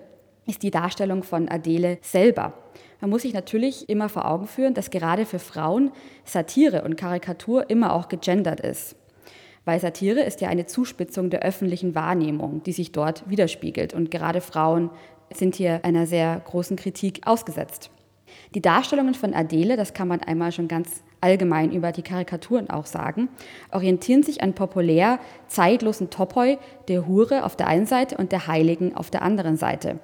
ist 0.49 0.63
die 0.63 0.71
Darstellung 0.71 1.23
von 1.23 1.47
Adele 1.47 1.99
selber. 2.01 2.53
Man 3.01 3.11
muss 3.11 3.21
sich 3.21 3.33
natürlich 3.33 3.87
immer 3.87 4.09
vor 4.09 4.29
Augen 4.29 4.47
führen, 4.47 4.73
dass 4.73 4.89
gerade 4.89 5.25
für 5.25 5.39
Frauen 5.39 5.91
Satire 6.25 6.83
und 6.83 6.97
Karikatur 6.97 7.69
immer 7.69 7.93
auch 7.93 8.09
gegendert 8.09 8.59
ist. 8.59 8.95
Weil 9.63 9.79
Satire 9.79 10.21
ist 10.21 10.41
ja 10.41 10.49
eine 10.49 10.65
Zuspitzung 10.65 11.29
der 11.29 11.43
öffentlichen 11.43 11.95
Wahrnehmung, 11.95 12.63
die 12.63 12.71
sich 12.71 12.91
dort 12.91 13.29
widerspiegelt. 13.29 13.93
Und 13.93 14.09
gerade 14.09 14.41
Frauen 14.41 14.89
sind 15.31 15.55
hier 15.55 15.81
einer 15.83 16.07
sehr 16.07 16.41
großen 16.45 16.75
Kritik 16.75 17.21
ausgesetzt. 17.25 17.91
Die 18.55 18.61
Darstellungen 18.61 19.13
von 19.13 19.33
Adele, 19.33 19.77
das 19.77 19.93
kann 19.93 20.07
man 20.07 20.21
einmal 20.21 20.51
schon 20.51 20.67
ganz 20.67 21.03
allgemein 21.21 21.71
über 21.71 21.91
die 21.91 22.01
Karikaturen 22.01 22.69
auch 22.69 22.85
sagen, 22.85 23.29
orientieren 23.71 24.23
sich 24.23 24.41
an 24.41 24.53
populär 24.53 25.19
zeitlosen 25.47 26.09
Topoi 26.09 26.57
der 26.87 27.07
Hure 27.07 27.43
auf 27.43 27.55
der 27.55 27.67
einen 27.67 27.85
Seite 27.85 28.17
und 28.17 28.31
der 28.31 28.47
Heiligen 28.47 28.95
auf 28.95 29.11
der 29.11 29.21
anderen 29.21 29.57
Seite. 29.57 29.99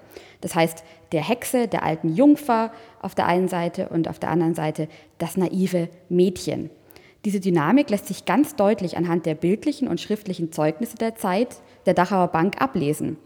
Das 0.46 0.54
heißt, 0.54 0.84
der 1.12 1.28
Hexe, 1.28 1.68
der 1.68 1.82
alten 1.82 2.14
Jungfer 2.14 2.72
auf 3.02 3.16
der 3.16 3.26
einen 3.26 3.48
Seite 3.48 3.90
und 3.90 4.08
auf 4.08 4.20
der 4.20 4.30
anderen 4.30 4.54
Seite 4.54 4.88
das 5.18 5.38
naive 5.38 5.90
Mädchen. 6.08 6.70
Diese 7.26 7.40
Dynamik 7.40 7.90
lässt 7.90 8.06
sich 8.06 8.26
ganz 8.26 8.56
deutlich 8.56 8.96
anhand 8.96 9.26
der 9.26 9.34
bildlichen 9.34 9.88
und 9.88 10.00
schriftlichen 10.00 10.52
Zeugnisse 10.52 10.98
der 10.98 11.16
Zeit 11.16 11.56
der 11.88 11.96
Dachauer 11.96 12.28
Bank 12.28 12.62
ablesen. 12.62 13.18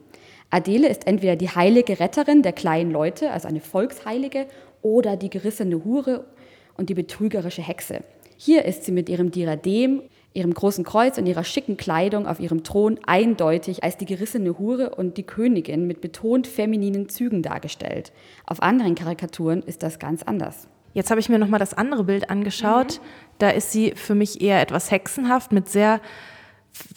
Adele 0.49 0.87
ist 0.87 1.07
entweder 1.07 1.35
die 1.35 1.49
heilige 1.49 1.99
Retterin 1.99 2.41
der 2.41 2.53
kleinen 2.53 2.89
Leute, 2.89 3.31
also 3.31 3.49
eine 3.49 3.59
Volksheilige, 3.59 4.45
oder 4.81 5.17
die 5.17 5.29
gerissene 5.29 5.83
Hure 5.83 6.23
und 6.77 6.87
die 6.87 6.93
betrügerische 6.93 7.61
Hexe. 7.61 7.99
Hier 8.37 8.63
ist 8.63 8.85
sie 8.85 8.93
mit 8.93 9.09
ihrem 9.09 9.31
Diadem, 9.31 10.03
ihrem 10.33 10.53
großen 10.53 10.83
Kreuz 10.83 11.17
und 11.17 11.25
ihrer 11.25 11.43
schicken 11.43 11.77
Kleidung 11.77 12.27
auf 12.27 12.39
ihrem 12.39 12.63
Thron 12.63 12.99
eindeutig 13.05 13.83
als 13.83 13.97
die 13.97 14.05
gerissene 14.05 14.59
Hure 14.59 14.95
und 14.95 15.17
die 15.17 15.23
Königin 15.23 15.87
mit 15.87 16.01
betont 16.01 16.47
femininen 16.47 17.09
Zügen 17.09 17.41
dargestellt. 17.41 18.11
Auf 18.45 18.61
anderen 18.61 18.95
Karikaturen 18.95 19.61
ist 19.63 19.81
das 19.83 19.99
ganz 19.99 20.23
anders. 20.23 20.67
Jetzt 20.93 21.11
habe 21.11 21.19
ich 21.19 21.29
mir 21.29 21.39
noch 21.39 21.47
mal 21.47 21.59
das 21.59 21.73
andere 21.73 22.03
Bild 22.03 22.29
angeschaut. 22.29 22.99
Mhm. 22.99 23.05
Da 23.39 23.49
ist 23.49 23.71
sie 23.71 23.93
für 23.95 24.15
mich 24.15 24.41
eher 24.41 24.61
etwas 24.61 24.91
hexenhaft 24.91 25.51
mit 25.51 25.67
sehr 25.67 26.01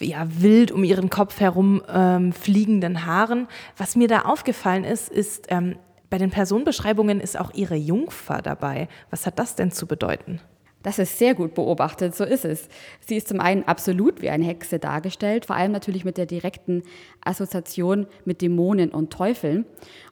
ja, 0.00 0.26
wild 0.28 0.70
um 0.70 0.84
ihren 0.84 1.10
Kopf 1.10 1.40
herum 1.40 1.82
ähm, 1.88 2.32
fliegenden 2.32 3.06
Haaren. 3.06 3.48
Was 3.76 3.96
mir 3.96 4.08
da 4.08 4.22
aufgefallen 4.22 4.84
ist, 4.84 5.08
ist 5.08 5.46
ähm, 5.48 5.76
bei 6.10 6.18
den 6.18 6.30
Personenbeschreibungen 6.30 7.20
ist 7.20 7.38
auch 7.38 7.54
ihre 7.54 7.76
Jungfer 7.76 8.42
dabei. 8.42 8.88
Was 9.10 9.24
hat 9.24 9.38
das 9.38 9.54
denn 9.54 9.70
zu 9.70 9.86
bedeuten? 9.86 10.40
Das 10.82 10.98
ist 10.98 11.18
sehr 11.18 11.34
gut 11.34 11.54
beobachtet, 11.54 12.14
so 12.14 12.24
ist 12.24 12.44
es. 12.44 12.68
Sie 13.00 13.16
ist 13.16 13.28
zum 13.28 13.40
einen 13.40 13.64
absolut 13.64 14.20
wie 14.22 14.30
eine 14.30 14.44
Hexe 14.44 14.78
dargestellt, 14.78 15.46
vor 15.46 15.56
allem 15.56 15.72
natürlich 15.72 16.04
mit 16.04 16.18
der 16.18 16.26
direkten 16.26 16.82
Assoziation 17.24 18.06
mit 18.24 18.42
Dämonen 18.42 18.90
und 18.90 19.12
Teufeln. 19.12 19.64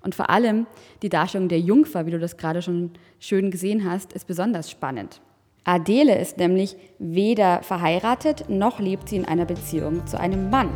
Und 0.03 0.15
vor 0.15 0.31
allem 0.31 0.67
die 1.03 1.09
Darstellung 1.09 1.49
der 1.49 1.61
Jungfer, 1.61 2.07
wie 2.07 2.11
du 2.13 2.19
das 2.19 2.37
gerade 2.37 2.63
schon 2.63 2.93
schön 3.19 3.51
gesehen 3.51 3.91
hast, 3.91 4.13
ist 4.13 4.27
besonders 4.27 4.71
spannend. 4.71 5.21
Adele 5.65 6.19
ist 6.19 6.39
nämlich 6.39 6.77
weder 6.99 7.63
verheiratet 7.63 8.49
noch 8.49 8.81
lebt 8.81 9.09
sie 9.09 9.17
in 9.17 9.25
einer 9.27 9.45
Beziehung 9.45 10.07
zu 10.07 10.19
einem 10.19 10.51
Mann. 10.51 10.71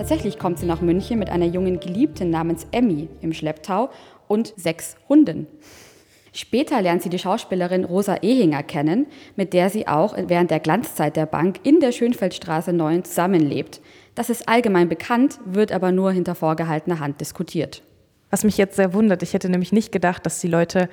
Tatsächlich 0.00 0.38
kommt 0.38 0.58
sie 0.58 0.64
nach 0.64 0.80
München 0.80 1.18
mit 1.18 1.28
einer 1.28 1.44
jungen 1.44 1.78
Geliebten 1.78 2.30
namens 2.30 2.66
Emmy 2.72 3.10
im 3.20 3.34
Schlepptau 3.34 3.90
und 4.28 4.54
sechs 4.56 4.96
Hunden. 5.10 5.46
Später 6.32 6.80
lernt 6.80 7.02
sie 7.02 7.10
die 7.10 7.18
Schauspielerin 7.18 7.84
Rosa 7.84 8.14
Ehinger 8.14 8.62
kennen, 8.62 9.08
mit 9.36 9.52
der 9.52 9.68
sie 9.68 9.86
auch 9.86 10.16
während 10.16 10.50
der 10.50 10.60
Glanzzeit 10.60 11.16
der 11.16 11.26
Bank 11.26 11.60
in 11.64 11.80
der 11.80 11.92
Schönfeldstraße 11.92 12.72
9 12.72 13.04
zusammenlebt. 13.04 13.82
Das 14.14 14.30
ist 14.30 14.48
allgemein 14.48 14.88
bekannt, 14.88 15.38
wird 15.44 15.70
aber 15.70 15.92
nur 15.92 16.12
hinter 16.12 16.34
vorgehaltener 16.34 16.98
Hand 16.98 17.20
diskutiert. 17.20 17.82
Was 18.30 18.42
mich 18.42 18.56
jetzt 18.56 18.76
sehr 18.76 18.94
wundert, 18.94 19.22
ich 19.22 19.34
hätte 19.34 19.50
nämlich 19.50 19.70
nicht 19.70 19.92
gedacht, 19.92 20.24
dass 20.24 20.40
die 20.40 20.48
Leute 20.48 20.88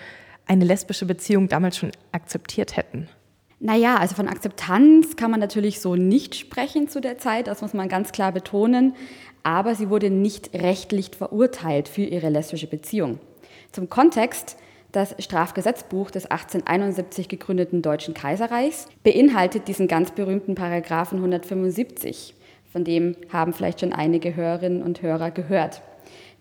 eine 0.48 0.66
lesbische 0.66 1.06
Beziehung 1.06 1.48
damals 1.48 1.78
schon 1.78 1.94
akzeptiert 2.12 2.76
hätten. 2.76 3.08
Naja, 3.60 3.98
also 3.98 4.16
von 4.16 4.28
Akzeptanz 4.28 5.16
kann 5.16 5.32
man 5.32 5.40
natürlich 5.40 5.82
so 5.82 5.96
nicht 5.96 6.36
sprechen 6.36 6.88
zu 6.90 7.02
der 7.02 7.18
Zeit, 7.18 7.48
das 7.48 7.62
muss 7.62 7.74
man 7.74 7.90
ganz 7.90 8.12
klar 8.12 8.32
betonen, 8.32 8.94
aber 9.42 9.74
sie 9.74 9.90
wurde 9.90 10.12
nicht 10.12 10.54
rechtlich 10.54 11.12
verurteilt 11.18 11.88
für 11.88 12.04
ihre 12.04 12.30
lesbische 12.30 12.68
Beziehung. 12.68 13.20
Zum 13.72 13.90
Kontext, 13.90 14.58
das 14.92 15.16
Strafgesetzbuch 15.20 16.12
des 16.12 16.26
1871 16.26 17.30
gegründeten 17.30 17.82
Deutschen 17.82 18.14
Kaiserreichs 18.14 18.88
beinhaltet 19.04 19.68
diesen 19.68 19.88
ganz 19.88 20.12
berühmten 20.12 20.54
Paragraphen 20.54 21.18
175, 21.18 22.36
von 22.72 22.84
dem 22.84 23.16
haben 23.34 23.54
vielleicht 23.54 23.80
schon 23.80 23.94
einige 23.94 24.36
Hörerinnen 24.36 24.84
und 24.84 25.02
Hörer 25.02 25.32
gehört. 25.32 25.82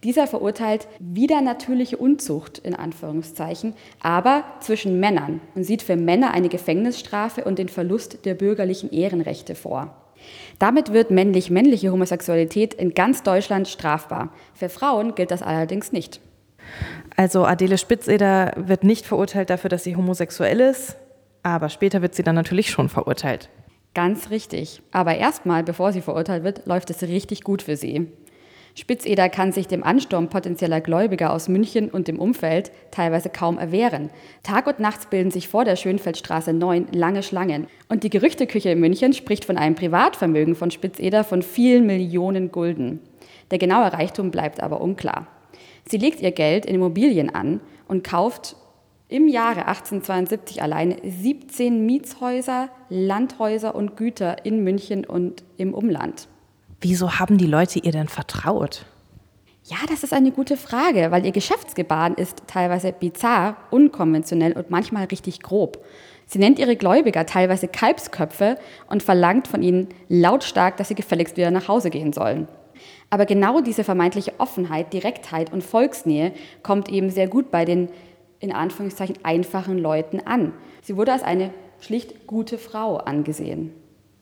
Dieser 0.05 0.27
verurteilt 0.27 0.87
wieder 0.99 1.41
natürliche 1.41 1.97
Unzucht 1.97 2.59
in 2.59 2.75
Anführungszeichen, 2.75 3.75
aber 4.01 4.45
zwischen 4.61 5.01
Männern 5.01 5.41
und 5.55 5.65
sieht 5.65 5.83
für 5.83 5.97
Männer 5.97 6.33
eine 6.33 6.49
Gefängnisstrafe 6.49 7.45
und 7.45 7.59
den 7.59 7.69
Verlust 7.69 8.25
der 8.25 8.35
bürgerlichen 8.35 8.91
Ehrenrechte 8.91 9.55
vor. 9.55 9.95
Damit 10.59 10.93
wird 10.93 11.11
männlich-männliche 11.11 11.93
Homosexualität 11.93 12.75
in 12.75 12.95
ganz 12.95 13.23
Deutschland 13.23 13.69
strafbar. 13.69 14.33
Für 14.55 14.69
Frauen 14.69 15.15
gilt 15.15 15.31
das 15.31 15.43
allerdings 15.43 15.93
nicht. 15.93 16.21
Also 17.17 17.45
Adele 17.45 17.79
Spitzeder 17.79 18.53
wird 18.57 18.85
nicht 18.85 19.07
verurteilt 19.07 19.51
dafür, 19.51 19.71
dass 19.71 19.85
sie 19.85 19.97
homosexuell 19.97 20.61
ist, 20.61 20.97
aber 21.43 21.69
später 21.69 22.03
wird 22.03 22.15
sie 22.15 22.23
dann 22.23 22.35
natürlich 22.35 22.71
schon 22.71 22.89
verurteilt. 22.89 23.49
Ganz 23.95 24.31
richtig. 24.31 24.83
Aber 24.93 25.17
erstmal, 25.17 25.63
bevor 25.63 25.93
sie 25.93 26.03
verurteilt 26.03 26.45
wird, 26.45 26.67
läuft 26.67 26.91
es 26.91 27.03
richtig 27.03 27.43
gut 27.43 27.63
für 27.63 27.77
sie. 27.77 28.13
Spitzeder 28.79 29.31
kann 29.31 29.53
sich 29.53 29.69
dem 29.69 29.83
Ansturm 29.83 30.29
potenzieller 30.29 30.83
Gläubiger 30.83 31.33
aus 31.33 31.49
München 31.49 31.89
und 31.89 32.09
dem 32.09 32.19
Umfeld 32.19 32.71
teilweise 32.91 33.31
kaum 33.31 33.57
erwehren. 33.57 34.11
Tag 34.43 34.67
und 34.67 34.81
nachts 34.81 35.07
bilden 35.07 35.31
sich 35.31 35.49
vor 35.49 35.65
der 35.65 35.77
Schönfeldstraße 35.77 36.53
9 36.53 36.89
lange 36.93 37.23
Schlangen. 37.23 37.69
Und 37.89 38.05
die 38.05 38.11
Gerüchteküche 38.11 38.69
in 38.69 38.81
München 38.81 39.15
spricht 39.15 39.47
von 39.47 39.57
einem 39.57 39.77
Privatvermögen 39.77 40.55
von 40.55 40.71
Spitzeder 40.71 41.25
von 41.25 41.41
vielen 41.41 41.87
Millionen 41.87 42.53
Gulden. 42.53 43.01
Der 43.51 43.59
genaue 43.59 43.95
Reichtum 43.95 44.31
bleibt 44.31 44.63
aber 44.63 44.83
unklar. 44.83 45.27
Sie 45.89 45.97
legt 45.97 46.21
ihr 46.21 46.33
Geld 46.33 46.67
in 46.67 46.75
Immobilien 46.75 47.35
an 47.35 47.63
und 47.89 48.05
kauft 48.05 48.57
im 49.09 49.27
Jahre 49.27 49.69
1872 49.69 50.63
allein 50.63 50.97
17 51.03 51.87
Mietshäuser, 51.87 52.69
Landhäuser 52.91 53.75
und 53.75 53.97
Güter 53.97 54.45
in 54.45 54.63
München 54.63 55.07
und 55.07 55.45
im 55.57 55.73
Umland. 55.73 56.29
Wieso 56.81 57.19
haben 57.19 57.39
die 57.39 57.47
Leute 57.47 57.79
ihr 57.79 57.93
denn 57.93 58.09
vertraut? 58.09 58.85
Ja, 59.65 59.79
das 59.89 60.05
ist 60.05 60.13
eine 60.13 60.31
gute 60.31 60.57
Frage, 60.57 61.11
weil 61.11 61.25
ihr 61.25 61.33
Geschäftsgebaren 61.33 62.15
ist 62.15 62.43
teilweise 62.47 62.93
bizarr, 62.93 63.57
unkonventionell 63.71 64.53
und 64.53 64.71
manchmal 64.71 65.07
richtig 65.07 65.43
grob. 65.43 65.85
Sie 66.27 66.39
nennt 66.39 66.59
ihre 66.59 66.77
Gläubiger 66.77 67.27
teilweise 67.27 67.67
Kalbsköpfe 67.67 68.59
und 68.89 69.03
verlangt 69.03 69.49
von 69.49 69.63
ihnen 69.63 69.89
lautstark, 70.09 70.77
dass 70.77 70.89
sie 70.89 70.95
gefälligst 70.95 71.37
wieder 71.37 71.51
nach 71.51 71.67
Hause 71.67 71.91
gehen 71.91 72.13
sollen. 72.13 72.47
Aber 73.11 73.27
genau 73.27 73.61
diese 73.61 73.85
vermeintliche 73.85 74.35
Offenheit, 74.39 74.93
Direktheit 74.93 75.53
und 75.53 75.65
Volksnähe 75.65 76.33
kommt 76.63 76.89
eben 76.89 77.11
sehr 77.11 77.27
gut 77.27 77.51
bei 77.51 77.65
den 77.65 77.89
in 78.39 78.53
Anführungszeichen 78.53 79.19
einfachen 79.23 79.79
Leuten 79.79 80.21
an. 80.21 80.53
Sie 80.83 80.97
wurde 80.97 81.13
als 81.13 81.23
eine 81.23 81.51
schlicht 81.81 82.27
gute 82.27 82.59
Frau 82.59 82.99
angesehen. 82.99 83.73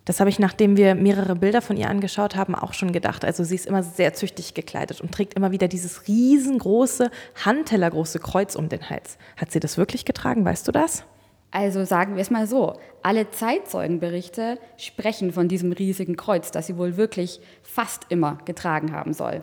Das 0.04 0.20
habe 0.20 0.28
ich, 0.28 0.38
nachdem 0.38 0.76
wir 0.76 0.94
mehrere 0.94 1.34
Bilder 1.34 1.62
von 1.62 1.76
ihr 1.78 1.88
angeschaut 1.88 2.36
haben, 2.36 2.54
auch 2.54 2.74
schon 2.74 2.92
gedacht. 2.92 3.24
Also 3.24 3.42
sie 3.42 3.54
ist 3.54 3.66
immer 3.66 3.82
sehr 3.82 4.12
züchtig 4.12 4.52
gekleidet 4.52 5.00
und 5.00 5.12
trägt 5.12 5.34
immer 5.34 5.50
wieder 5.50 5.66
dieses 5.66 6.06
riesengroße, 6.06 7.10
handtellergroße 7.42 8.18
Kreuz 8.18 8.54
um 8.54 8.68
den 8.68 8.90
Hals. 8.90 9.16
Hat 9.36 9.50
sie 9.50 9.60
das 9.60 9.78
wirklich 9.78 10.04
getragen, 10.04 10.44
weißt 10.44 10.68
du 10.68 10.72
das? 10.72 11.04
Also 11.50 11.84
sagen 11.84 12.16
wir 12.16 12.22
es 12.22 12.30
mal 12.30 12.46
so, 12.46 12.74
alle 13.02 13.30
Zeitzeugenberichte 13.30 14.58
sprechen 14.76 15.32
von 15.32 15.48
diesem 15.48 15.72
riesigen 15.72 16.16
Kreuz, 16.16 16.50
das 16.50 16.66
sie 16.66 16.76
wohl 16.76 16.96
wirklich 16.96 17.40
fast 17.62 18.06
immer 18.08 18.38
getragen 18.44 18.92
haben 18.92 19.14
soll. 19.14 19.42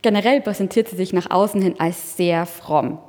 Generell 0.00 0.40
präsentiert 0.40 0.88
sie 0.88 0.96
sich 0.96 1.12
nach 1.12 1.30
außen 1.30 1.60
hin 1.60 1.74
als 1.78 2.16
sehr 2.16 2.46
fromm. 2.46 3.00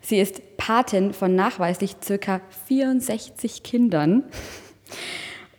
Sie 0.00 0.18
ist 0.18 0.56
Patin 0.56 1.12
von 1.12 1.36
nachweislich 1.36 1.96
circa 2.02 2.40
64 2.66 3.62
Kindern 3.62 4.24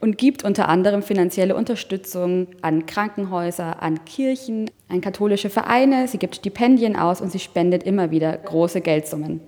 und 0.02 0.18
gibt 0.18 0.44
unter 0.44 0.68
anderem 0.68 1.04
finanzielle 1.04 1.56
Unterstützung 1.56 2.48
an 2.62 2.86
Krankenhäuser, 2.86 3.82
an 3.82 4.04
Kirchen, 4.04 4.70
an 4.90 5.00
katholische 5.00 5.50
Vereine. 5.50 6.08
Sie 6.08 6.18
gibt 6.18 6.36
Stipendien 6.36 6.96
aus 6.96 7.22
und 7.22 7.32
sie 7.32 7.40
spendet 7.40 7.84
immer 7.84 8.12
wieder 8.12 8.36
große 8.36 8.82
Geldsummen. 8.82 9.40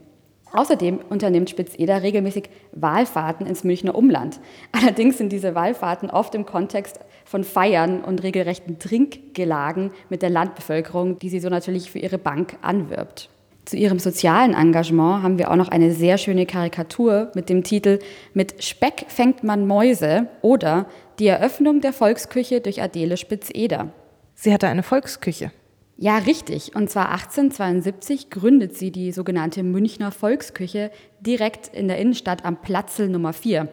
Außerdem 0.53 0.99
unternimmt 1.09 1.49
Spitzeder 1.49 2.03
regelmäßig 2.03 2.49
Wahlfahrten 2.73 3.47
ins 3.47 3.63
Münchner 3.63 3.95
Umland. 3.95 4.39
Allerdings 4.71 5.17
sind 5.17 5.31
diese 5.31 5.55
Wahlfahrten 5.55 6.11
oft 6.11 6.35
im 6.35 6.45
Kontext 6.45 6.99
von 7.25 7.43
Feiern 7.43 8.03
und 8.03 8.21
regelrechten 8.21 8.77
Trinkgelagen 8.77 9.91
mit 10.09 10.21
der 10.21 10.29
Landbevölkerung, 10.29 11.17
die 11.17 11.29
sie 11.29 11.39
so 11.39 11.49
natürlich 11.49 11.89
für 11.89 11.99
ihre 11.99 12.19
Bank 12.19 12.57
anwirbt. 12.61 13.29
Zu 13.65 13.77
ihrem 13.77 13.99
sozialen 13.99 14.53
Engagement 14.53 15.23
haben 15.23 15.37
wir 15.37 15.49
auch 15.49 15.55
noch 15.55 15.69
eine 15.69 15.93
sehr 15.93 16.17
schöne 16.17 16.45
Karikatur 16.45 17.31
mit 17.33 17.47
dem 17.47 17.63
Titel 17.63 17.99
Mit 18.33 18.61
Speck 18.63 19.05
fängt 19.07 19.43
man 19.43 19.65
Mäuse 19.65 20.27
oder 20.41 20.87
Die 21.19 21.27
Eröffnung 21.27 21.79
der 21.79 21.93
Volksküche 21.93 22.59
durch 22.59 22.81
Adele 22.81 23.15
Spitzeder. 23.17 23.93
Sie 24.35 24.51
hatte 24.51 24.67
eine 24.67 24.83
Volksküche. 24.83 25.51
Ja, 25.95 26.17
richtig. 26.17 26.75
Und 26.75 26.89
zwar 26.89 27.11
1872 27.11 28.29
gründet 28.29 28.75
sie 28.75 28.91
die 28.91 29.11
sogenannte 29.11 29.63
Münchner 29.63 30.11
Volksküche 30.11 30.91
direkt 31.21 31.67
in 31.67 31.87
der 31.87 31.99
Innenstadt 31.99 32.43
am 32.43 32.59
Platzel 32.61 33.07
Nummer 33.07 33.31
4, 33.31 33.69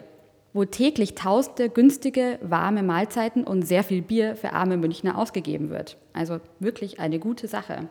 wo 0.53 0.65
täglich 0.65 1.15
tausende 1.15 1.71
günstige, 1.71 2.39
warme 2.43 2.83
Mahlzeiten 2.83 3.43
und 3.43 3.63
sehr 3.63 3.83
viel 3.83 4.03
Bier 4.03 4.37
für 4.37 4.53
arme 4.53 4.77
Münchner 4.77 5.19
ausgegeben 5.19 5.71
wird. 5.71 5.97
Also 6.13 6.41
wirklich 6.61 7.01
eine 7.01 7.19
gute 7.19 7.49
Sache. 7.49 7.89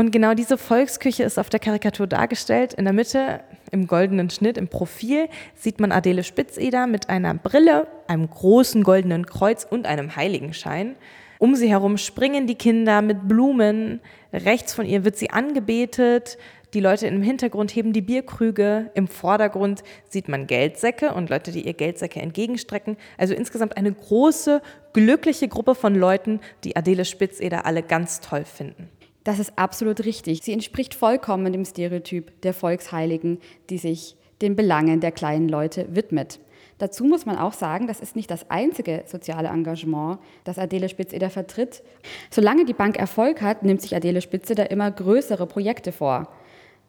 Und 0.00 0.12
genau 0.12 0.32
diese 0.32 0.56
Volksküche 0.56 1.24
ist 1.24 1.38
auf 1.38 1.50
der 1.50 1.60
Karikatur 1.60 2.06
dargestellt. 2.06 2.72
In 2.72 2.84
der 2.84 2.94
Mitte, 2.94 3.40
im 3.70 3.86
goldenen 3.86 4.30
Schnitt, 4.30 4.56
im 4.56 4.66
Profil, 4.66 5.28
sieht 5.54 5.78
man 5.78 5.92
Adele 5.92 6.24
Spitzeder 6.24 6.86
mit 6.86 7.10
einer 7.10 7.34
Brille, 7.34 7.86
einem 8.06 8.30
großen 8.30 8.82
goldenen 8.82 9.26
Kreuz 9.26 9.66
und 9.68 9.84
einem 9.84 10.16
Heiligenschein. 10.16 10.96
Um 11.38 11.54
sie 11.54 11.68
herum 11.68 11.98
springen 11.98 12.46
die 12.46 12.54
Kinder 12.54 13.02
mit 13.02 13.28
Blumen. 13.28 14.00
Rechts 14.32 14.72
von 14.72 14.86
ihr 14.86 15.04
wird 15.04 15.18
sie 15.18 15.28
angebetet. 15.28 16.38
Die 16.72 16.80
Leute 16.80 17.06
im 17.06 17.20
Hintergrund 17.20 17.70
heben 17.76 17.92
die 17.92 18.00
Bierkrüge. 18.00 18.90
Im 18.94 19.06
Vordergrund 19.06 19.82
sieht 20.08 20.30
man 20.30 20.46
Geldsäcke 20.46 21.12
und 21.12 21.28
Leute, 21.28 21.52
die 21.52 21.66
ihr 21.66 21.74
Geldsäcke 21.74 22.22
entgegenstrecken. 22.22 22.96
Also 23.18 23.34
insgesamt 23.34 23.76
eine 23.76 23.92
große, 23.92 24.62
glückliche 24.94 25.48
Gruppe 25.48 25.74
von 25.74 25.94
Leuten, 25.94 26.40
die 26.64 26.74
Adele 26.74 27.04
Spitzeder 27.04 27.66
alle 27.66 27.82
ganz 27.82 28.20
toll 28.20 28.46
finden. 28.46 28.88
Das 29.24 29.38
ist 29.38 29.58
absolut 29.58 30.04
richtig. 30.04 30.42
Sie 30.42 30.52
entspricht 30.52 30.94
vollkommen 30.94 31.52
dem 31.52 31.64
Stereotyp 31.64 32.40
der 32.42 32.54
Volksheiligen, 32.54 33.38
die 33.68 33.78
sich 33.78 34.16
den 34.40 34.56
Belangen 34.56 35.00
der 35.00 35.12
kleinen 35.12 35.48
Leute 35.48 35.86
widmet. 35.94 36.40
Dazu 36.78 37.04
muss 37.04 37.26
man 37.26 37.36
auch 37.36 37.52
sagen, 37.52 37.86
das 37.86 38.00
ist 38.00 38.16
nicht 38.16 38.30
das 38.30 38.48
einzige 38.50 39.02
soziale 39.04 39.48
Engagement, 39.48 40.18
das 40.44 40.58
Adele 40.58 40.88
Spitzeder 40.88 41.28
vertritt. 41.28 41.82
Solange 42.30 42.64
die 42.64 42.72
Bank 42.72 42.98
Erfolg 42.98 43.42
hat, 43.42 43.62
nimmt 43.62 43.82
sich 43.82 43.94
Adele 43.94 44.22
Spitzeder 44.22 44.70
immer 44.70 44.90
größere 44.90 45.46
Projekte 45.46 45.92
vor. 45.92 46.28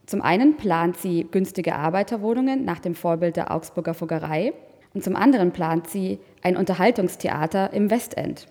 Zum 0.06 0.22
einen 0.22 0.56
plant 0.56 0.96
sie 0.96 1.26
günstige 1.30 1.74
Arbeiterwohnungen 1.74 2.64
nach 2.64 2.80
dem 2.80 2.94
Vorbild 2.94 3.36
der 3.36 3.50
Augsburger 3.50 3.92
Fuggerei 3.92 4.54
und 4.94 5.04
zum 5.04 5.14
anderen 5.14 5.52
plant 5.52 5.88
sie 5.88 6.18
ein 6.42 6.56
Unterhaltungstheater 6.56 7.74
im 7.74 7.90
Westend. 7.90 8.46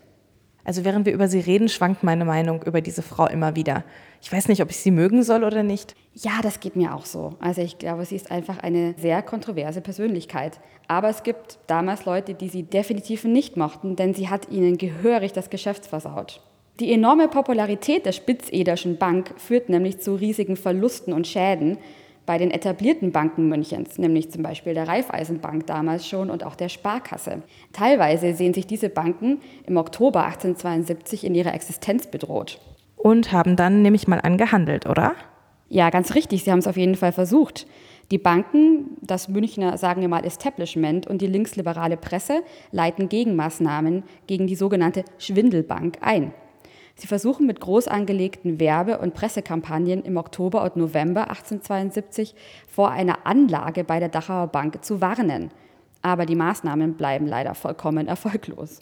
Also 0.63 0.85
während 0.85 1.05
wir 1.05 1.13
über 1.13 1.27
sie 1.27 1.39
reden, 1.39 1.69
schwankt 1.69 2.03
meine 2.03 2.25
Meinung 2.25 2.63
über 2.63 2.81
diese 2.81 3.01
Frau 3.01 3.27
immer 3.27 3.55
wieder. 3.55 3.83
Ich 4.21 4.31
weiß 4.31 4.47
nicht, 4.47 4.61
ob 4.61 4.69
ich 4.69 4.77
sie 4.77 4.91
mögen 4.91 5.23
soll 5.23 5.43
oder 5.43 5.63
nicht. 5.63 5.95
Ja, 6.13 6.39
das 6.43 6.59
geht 6.59 6.75
mir 6.75 6.93
auch 6.93 7.05
so. 7.05 7.35
Also 7.39 7.61
ich 7.61 7.77
glaube, 7.77 8.05
sie 8.05 8.15
ist 8.15 8.31
einfach 8.31 8.59
eine 8.59 8.93
sehr 8.97 9.21
kontroverse 9.21 9.81
Persönlichkeit. 9.81 10.59
Aber 10.87 11.09
es 11.09 11.23
gibt 11.23 11.57
damals 11.67 12.05
Leute, 12.05 12.33
die 12.33 12.49
sie 12.49 12.63
definitiv 12.63 13.23
nicht 13.23 13.57
mochten, 13.57 13.95
denn 13.95 14.13
sie 14.13 14.29
hat 14.29 14.49
ihnen 14.49 14.77
gehörig 14.77 15.33
das 15.33 15.49
Geschäft 15.49 15.85
versaut. 15.85 16.41
Die 16.79 16.91
enorme 16.93 17.27
Popularität 17.27 18.05
der 18.05 18.11
Spitzederschen 18.11 18.97
Bank 18.97 19.33
führt 19.37 19.69
nämlich 19.69 19.99
zu 19.99 20.15
riesigen 20.15 20.55
Verlusten 20.55 21.13
und 21.13 21.27
Schäden, 21.27 21.77
bei 22.31 22.37
den 22.37 22.51
etablierten 22.51 23.11
Banken 23.11 23.49
Münchens, 23.49 23.97
nämlich 23.97 24.31
zum 24.31 24.41
Beispiel 24.41 24.73
der 24.73 24.87
Raiffeisenbank 24.87 25.67
damals 25.67 26.07
schon 26.07 26.29
und 26.29 26.45
auch 26.45 26.55
der 26.55 26.69
Sparkasse. 26.69 27.41
Teilweise 27.73 28.33
sehen 28.35 28.53
sich 28.53 28.65
diese 28.65 28.87
Banken 28.87 29.41
im 29.67 29.75
Oktober 29.75 30.23
1872 30.23 31.25
in 31.25 31.35
ihrer 31.35 31.53
Existenz 31.53 32.07
bedroht. 32.07 32.61
Und 32.95 33.33
haben 33.33 33.57
dann 33.57 33.81
nämlich 33.81 34.07
mal 34.07 34.21
angehandelt, 34.21 34.85
oder? 34.85 35.15
Ja, 35.67 35.89
ganz 35.89 36.15
richtig. 36.15 36.45
Sie 36.45 36.51
haben 36.53 36.59
es 36.59 36.67
auf 36.67 36.77
jeden 36.77 36.95
Fall 36.95 37.11
versucht. 37.11 37.67
Die 38.11 38.17
Banken, 38.17 38.95
das 39.01 39.27
Münchner, 39.27 39.77
sagen 39.77 39.99
wir 39.99 40.07
mal, 40.07 40.23
Establishment 40.23 41.07
und 41.07 41.21
die 41.21 41.27
linksliberale 41.27 41.97
Presse 41.97 42.43
leiten 42.71 43.09
Gegenmaßnahmen 43.09 44.03
gegen 44.25 44.47
die 44.47 44.55
sogenannte 44.55 45.03
Schwindelbank 45.17 45.97
ein. 45.99 46.33
Sie 46.95 47.07
versuchen 47.07 47.47
mit 47.47 47.59
groß 47.59 47.87
angelegten 47.87 48.59
Werbe- 48.59 48.99
und 48.99 49.13
Pressekampagnen 49.13 50.03
im 50.03 50.17
Oktober 50.17 50.63
und 50.63 50.75
November 50.75 51.29
1872 51.29 52.35
vor 52.67 52.91
einer 52.91 53.25
Anlage 53.25 53.83
bei 53.83 53.99
der 53.99 54.09
Dachauer 54.09 54.47
Bank 54.47 54.83
zu 54.83 55.01
warnen. 55.01 55.51
Aber 56.01 56.25
die 56.25 56.35
Maßnahmen 56.35 56.95
bleiben 56.95 57.27
leider 57.27 57.55
vollkommen 57.55 58.07
erfolglos. 58.07 58.81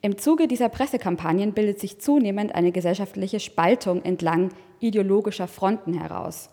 Im 0.00 0.16
Zuge 0.16 0.46
dieser 0.46 0.68
Pressekampagnen 0.68 1.54
bildet 1.54 1.80
sich 1.80 2.00
zunehmend 2.00 2.54
eine 2.54 2.70
gesellschaftliche 2.70 3.40
Spaltung 3.40 4.04
entlang 4.04 4.50
ideologischer 4.78 5.48
Fronten 5.48 5.94
heraus. 5.94 6.50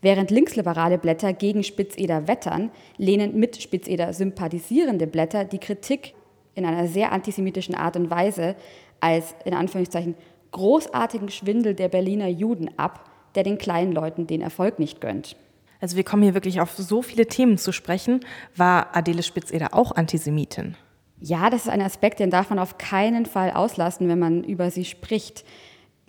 Während 0.00 0.30
linksliberale 0.30 0.98
Blätter 0.98 1.32
gegen 1.32 1.64
Spitzeder 1.64 2.28
wettern, 2.28 2.70
lehnen 2.98 3.40
mit 3.40 3.60
Spitzeder 3.60 4.12
sympathisierende 4.12 5.06
Blätter 5.06 5.44
die 5.44 5.58
Kritik 5.58 6.14
in 6.54 6.64
einer 6.66 6.86
sehr 6.86 7.10
antisemitischen 7.10 7.74
Art 7.74 7.96
und 7.96 8.10
Weise 8.10 8.54
als 9.00 9.34
in 9.44 9.54
Anführungszeichen 9.54 10.14
großartigen 10.54 11.28
Schwindel 11.28 11.74
der 11.74 11.88
Berliner 11.88 12.28
Juden 12.28 12.70
ab 12.78 13.10
der 13.34 13.42
den 13.42 13.58
kleinen 13.58 13.92
Leuten 13.92 14.26
den 14.26 14.40
Erfolg 14.40 14.78
nicht 14.78 15.00
gönnt. 15.00 15.36
Also 15.80 15.96
wir 15.96 16.04
kommen 16.04 16.22
hier 16.22 16.34
wirklich 16.34 16.60
auf 16.60 16.72
so 16.72 17.02
viele 17.02 17.26
Themen 17.26 17.58
zu 17.58 17.72
sprechen. 17.72 18.20
War 18.56 18.96
Adele 18.96 19.22
Spitzeder 19.22 19.74
auch 19.74 19.92
Antisemitin? 19.92 20.76
Ja, 21.20 21.50
das 21.50 21.62
ist 21.62 21.68
ein 21.68 21.82
Aspekt, 21.82 22.20
den 22.20 22.30
darf 22.30 22.50
man 22.50 22.58
auf 22.58 22.78
keinen 22.78 23.26
Fall 23.26 23.50
auslassen, 23.50 24.08
wenn 24.08 24.18
man 24.18 24.44
über 24.44 24.70
sie 24.70 24.84
spricht. 24.84 25.44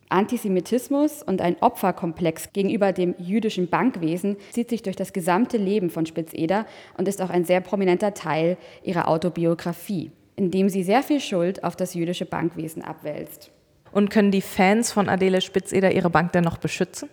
Antisemitismus 0.10 1.23
und 1.23 1.41
ein 1.41 1.58
Opferkomplex 1.62 2.53
gegenüber 2.53 2.93
dem 2.93 3.15
jüdischen 3.17 3.69
Bankwesen 3.69 4.38
zieht 4.51 4.69
sich 4.69 4.84
durch 4.84 4.95
das 4.95 5.13
gesamte 5.13 5.58
Leben 5.58 5.89
von 5.89 6.05
Spitzeder 6.05 6.67
und 6.97 7.08
ist 7.08 7.21
auch 7.21 7.31
ein 7.31 7.43
sehr 7.43 7.60
prominenter 7.60 8.13
Teil 8.13 8.58
ihrer 8.84 9.08
Autobiografie, 9.08 10.12
in 10.36 10.51
dem 10.51 10.69
sie 10.69 10.84
sehr 10.84 11.01
viel 11.01 11.19
Schuld 11.19 11.63
auf 11.63 11.75
das 11.75 11.95
jüdische 11.95 12.25
Bankwesen 12.25 12.84
abwälzt. 12.84 13.51
Und 13.95 14.10
können 14.10 14.29
die 14.29 14.41
Fans 14.41 14.91
von 14.91 15.08
Adele 15.08 15.39
Spitzeder 15.39 15.93
ihre 15.93 16.10
Bank 16.10 16.34
denn 16.34 16.43
noch 16.43 16.58
beschützen? 16.58 17.08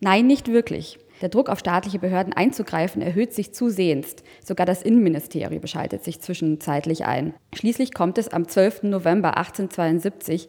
Nein, 0.00 0.26
nicht 0.26 0.48
wirklich. 0.48 0.98
Der 1.20 1.28
Druck 1.28 1.50
auf 1.50 1.58
staatliche 1.58 1.98
Behörden 1.98 2.32
einzugreifen 2.32 3.02
erhöht 3.02 3.34
sich 3.34 3.52
zusehends. 3.52 4.16
Sogar 4.42 4.64
das 4.64 4.82
Innenministerium 4.82 5.66
schaltet 5.66 6.04
sich 6.04 6.22
zwischenzeitlich 6.22 7.04
ein. 7.04 7.34
Schließlich 7.54 7.92
kommt 7.92 8.16
es 8.16 8.28
am 8.28 8.48
12. 8.48 8.84
November 8.84 9.36
1872 9.36 10.48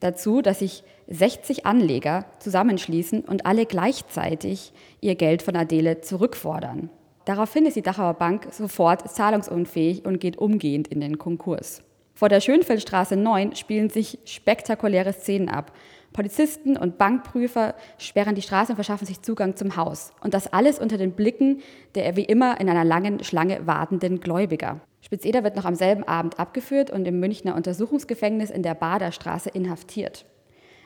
dazu, 0.00 0.42
dass 0.42 0.58
sich 0.58 0.82
60 1.06 1.64
Anleger 1.64 2.24
zusammenschließen 2.40 3.20
und 3.20 3.46
alle 3.46 3.66
gleichzeitig 3.66 4.72
ihr 5.00 5.14
Geld 5.14 5.42
von 5.42 5.54
Adele 5.54 6.00
zurückfordern. 6.00 6.90
Daraufhin 7.24 7.66
ist 7.66 7.76
die 7.76 7.82
Dachauer 7.82 8.14
Bank 8.14 8.48
sofort 8.50 9.08
zahlungsunfähig 9.08 10.04
und 10.04 10.18
geht 10.18 10.38
umgehend 10.38 10.88
in 10.88 11.00
den 11.00 11.18
Konkurs. 11.18 11.84
Vor 12.20 12.28
der 12.28 12.42
Schönfeldstraße 12.42 13.16
9 13.16 13.56
spielen 13.56 13.88
sich 13.88 14.18
spektakuläre 14.26 15.14
Szenen 15.14 15.48
ab. 15.48 15.72
Polizisten 16.12 16.76
und 16.76 16.98
Bankprüfer 16.98 17.74
sperren 17.96 18.34
die 18.34 18.42
Straße 18.42 18.72
und 18.72 18.76
verschaffen 18.76 19.06
sich 19.06 19.22
Zugang 19.22 19.56
zum 19.56 19.76
Haus. 19.76 20.12
Und 20.20 20.34
das 20.34 20.52
alles 20.52 20.78
unter 20.78 20.98
den 20.98 21.12
Blicken 21.12 21.62
der 21.94 22.16
wie 22.16 22.24
immer 22.24 22.60
in 22.60 22.68
einer 22.68 22.84
langen 22.84 23.24
Schlange 23.24 23.66
wartenden 23.66 24.20
Gläubiger. 24.20 24.82
Spitzeder 25.00 25.44
wird 25.44 25.56
noch 25.56 25.64
am 25.64 25.74
selben 25.74 26.04
Abend 26.04 26.38
abgeführt 26.38 26.90
und 26.90 27.08
im 27.08 27.20
Münchner 27.20 27.54
Untersuchungsgefängnis 27.54 28.50
in 28.50 28.62
der 28.62 28.74
Baderstraße 28.74 29.48
inhaftiert. 29.48 30.26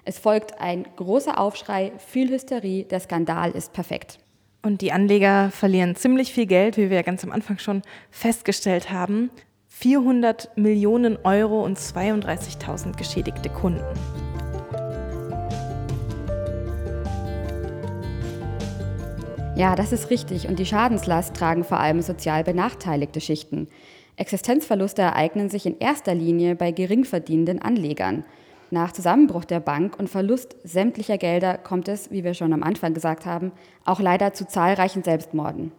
Es 0.05 0.21
folgt 0.21 0.61
ein 0.61 0.87
großer 0.95 1.37
Aufschrei, 1.41 1.91
viel 1.99 2.31
Hysterie, 2.31 2.85
der 2.85 3.01
Skandal 3.01 3.51
ist 3.51 3.73
perfekt. 3.73 4.21
Und 4.63 4.83
die 4.83 4.93
Anleger 4.93 5.51
verlieren 5.51 5.97
ziemlich 5.97 6.33
viel 6.33 6.47
Geld, 6.47 6.77
wie 6.77 6.91
wir 6.91 6.99
ja 6.99 7.03
ganz 7.03 7.25
am 7.25 7.33
Anfang 7.33 7.59
schon 7.59 7.83
festgestellt 8.13 8.93
haben. 8.93 9.31
400 9.77 10.57
Millionen 10.57 11.19
Euro 11.25 11.63
und 11.63 11.77
32.000 11.77 12.97
geschädigte 12.97 13.51
Kunden. 13.51 13.83
Ja, 19.57 19.75
das 19.75 19.93
ist 19.93 20.11
richtig. 20.11 20.49
Und 20.49 20.59
die 20.59 20.65
Schadenslast 20.65 21.37
tragen 21.37 21.65
vor 21.65 21.81
allem 21.81 22.01
sozial 22.01 22.45
benachteiligte 22.45 23.21
Schichten. 23.21 23.69
Existenzverluste 24.17 25.03
ereignen 25.03 25.51
sich 25.51 25.67
in 25.67 25.79
erster 25.81 26.15
Linie 26.15 26.55
bei 26.55 26.71
geringverdienenden 26.71 27.61
Anlegern. 27.61 28.25
Nach 28.71 28.93
Zusammenbruch 28.93 29.45
der 29.45 29.61
Bank 29.61 29.99
und 29.99 30.09
Verlust 30.09 30.57
sämtlicher 30.63 31.19
Gelder 31.19 31.59
kommt 31.59 31.89
es, 31.89 32.11
wie 32.13 32.25
wir 32.25 32.35
schon 32.35 32.53
am 32.53 32.63
Anfang 32.63 32.95
gesagt 32.95 33.27
haben, 33.27 33.51
auch 33.85 34.01
leider 34.01 34.33
zu 34.33 34.47
zahlreichen 34.47 35.03
Selbstmorden. 35.03 35.73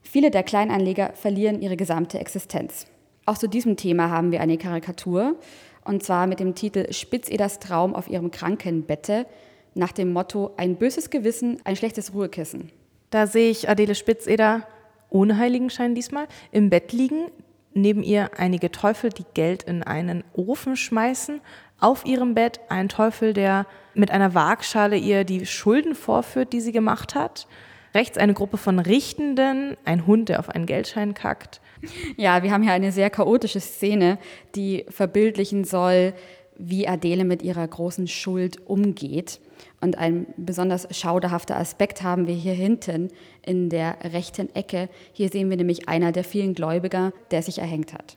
Viele 0.00 0.30
der 0.30 0.44
Kleinanleger 0.44 1.10
verlieren 1.14 1.60
ihre 1.60 1.76
gesamte 1.76 2.18
Existenz. 2.18 2.86
Auch 3.24 3.38
zu 3.38 3.48
diesem 3.48 3.76
Thema 3.76 4.10
haben 4.10 4.32
wir 4.32 4.40
eine 4.40 4.58
Karikatur, 4.58 5.36
und 5.84 6.02
zwar 6.02 6.26
mit 6.26 6.40
dem 6.40 6.54
Titel 6.54 6.92
Spitzeders 6.92 7.58
Traum 7.58 7.94
auf 7.94 8.08
ihrem 8.08 8.30
Krankenbette, 8.30 9.26
nach 9.74 9.92
dem 9.92 10.12
Motto 10.12 10.52
Ein 10.56 10.76
böses 10.76 11.10
Gewissen, 11.10 11.60
ein 11.64 11.76
schlechtes 11.76 12.12
Ruhekissen. 12.14 12.70
Da 13.10 13.26
sehe 13.26 13.50
ich 13.50 13.68
Adele 13.68 13.94
Spitzeder 13.94 14.66
ohne 15.08 15.38
Heiligenschein 15.38 15.94
diesmal 15.94 16.26
im 16.50 16.70
Bett 16.70 16.92
liegen, 16.92 17.30
neben 17.74 18.02
ihr 18.02 18.30
einige 18.36 18.70
Teufel, 18.70 19.10
die 19.10 19.24
Geld 19.34 19.62
in 19.62 19.82
einen 19.82 20.24
Ofen 20.34 20.76
schmeißen, 20.76 21.40
auf 21.80 22.06
ihrem 22.06 22.34
Bett 22.34 22.60
ein 22.68 22.88
Teufel, 22.88 23.32
der 23.32 23.66
mit 23.94 24.10
einer 24.10 24.34
Waagschale 24.34 24.96
ihr 24.96 25.24
die 25.24 25.46
Schulden 25.46 25.94
vorführt, 25.94 26.52
die 26.52 26.60
sie 26.60 26.72
gemacht 26.72 27.14
hat. 27.14 27.46
Rechts 27.94 28.16
eine 28.16 28.34
Gruppe 28.34 28.56
von 28.56 28.78
Richtenden, 28.78 29.76
ein 29.84 30.06
Hund, 30.06 30.28
der 30.28 30.38
auf 30.38 30.48
einen 30.48 30.66
Geldschein 30.66 31.14
kackt. 31.14 31.60
Ja, 32.16 32.42
wir 32.42 32.52
haben 32.52 32.62
hier 32.62 32.72
eine 32.72 32.92
sehr 32.92 33.10
chaotische 33.10 33.60
Szene, 33.60 34.18
die 34.54 34.86
verbildlichen 34.88 35.64
soll, 35.64 36.14
wie 36.56 36.86
Adele 36.86 37.24
mit 37.24 37.42
ihrer 37.42 37.66
großen 37.66 38.06
Schuld 38.06 38.66
umgeht. 38.66 39.40
Und 39.80 39.98
ein 39.98 40.26
besonders 40.36 40.86
schauderhafter 40.96 41.56
Aspekt 41.56 42.02
haben 42.02 42.26
wir 42.26 42.34
hier 42.34 42.52
hinten 42.52 43.08
in 43.44 43.68
der 43.68 43.96
rechten 44.12 44.54
Ecke. 44.54 44.88
Hier 45.12 45.28
sehen 45.28 45.50
wir 45.50 45.56
nämlich 45.56 45.88
einer 45.88 46.12
der 46.12 46.24
vielen 46.24 46.54
Gläubiger, 46.54 47.12
der 47.30 47.42
sich 47.42 47.58
erhängt 47.58 47.92
hat. 47.92 48.16